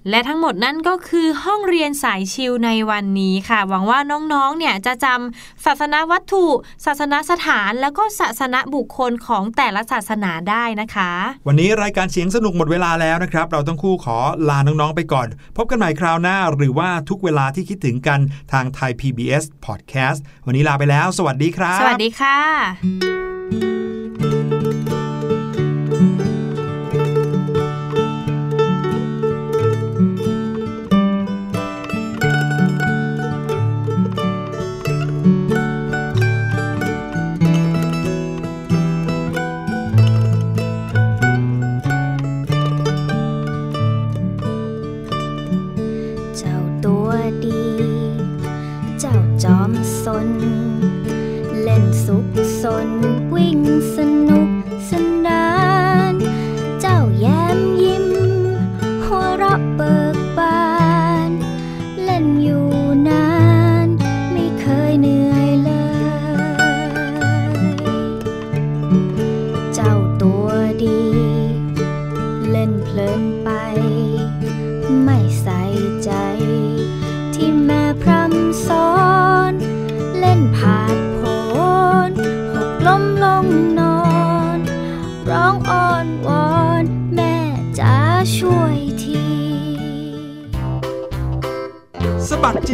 [0.09, 3.99] และทั้งหมดนั่นก็คือห้องเรียนสายชิวในวันนี้ค่ะ หวังว่า
[4.33, 6.45] น้องๆ เนี่ยจะจำศาสนาวัตถุ
[6.85, 11.11] ศาสนาสถาน แล้วก็ศาสนาบุคคลของแต่ละศาสนาได้นะคะ
[11.47, 14.17] วันนี้รายการเสียงสนุกหมดเวลาแล้วนะครับ เราต้องคู่ขอ
[14.49, 15.27] ลาน้องๆ ไปก่อน
[15.57, 18.19] พบกันใหม่คราวหน้า หรือว่าทุกเวลาที่คิดถึงกัน
[18.53, 22.37] ทางไทย PBS Podcast วันนี้ลาไปแล้ว สวัสดีครับ สวัสดีค่ะ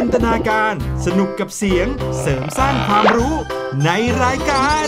[0.04, 0.74] ินตนาการ
[1.06, 1.86] สนุกกับเสียง
[2.20, 3.34] เสริมสร้างความรู้
[3.84, 3.90] ใน
[4.22, 4.86] รายการ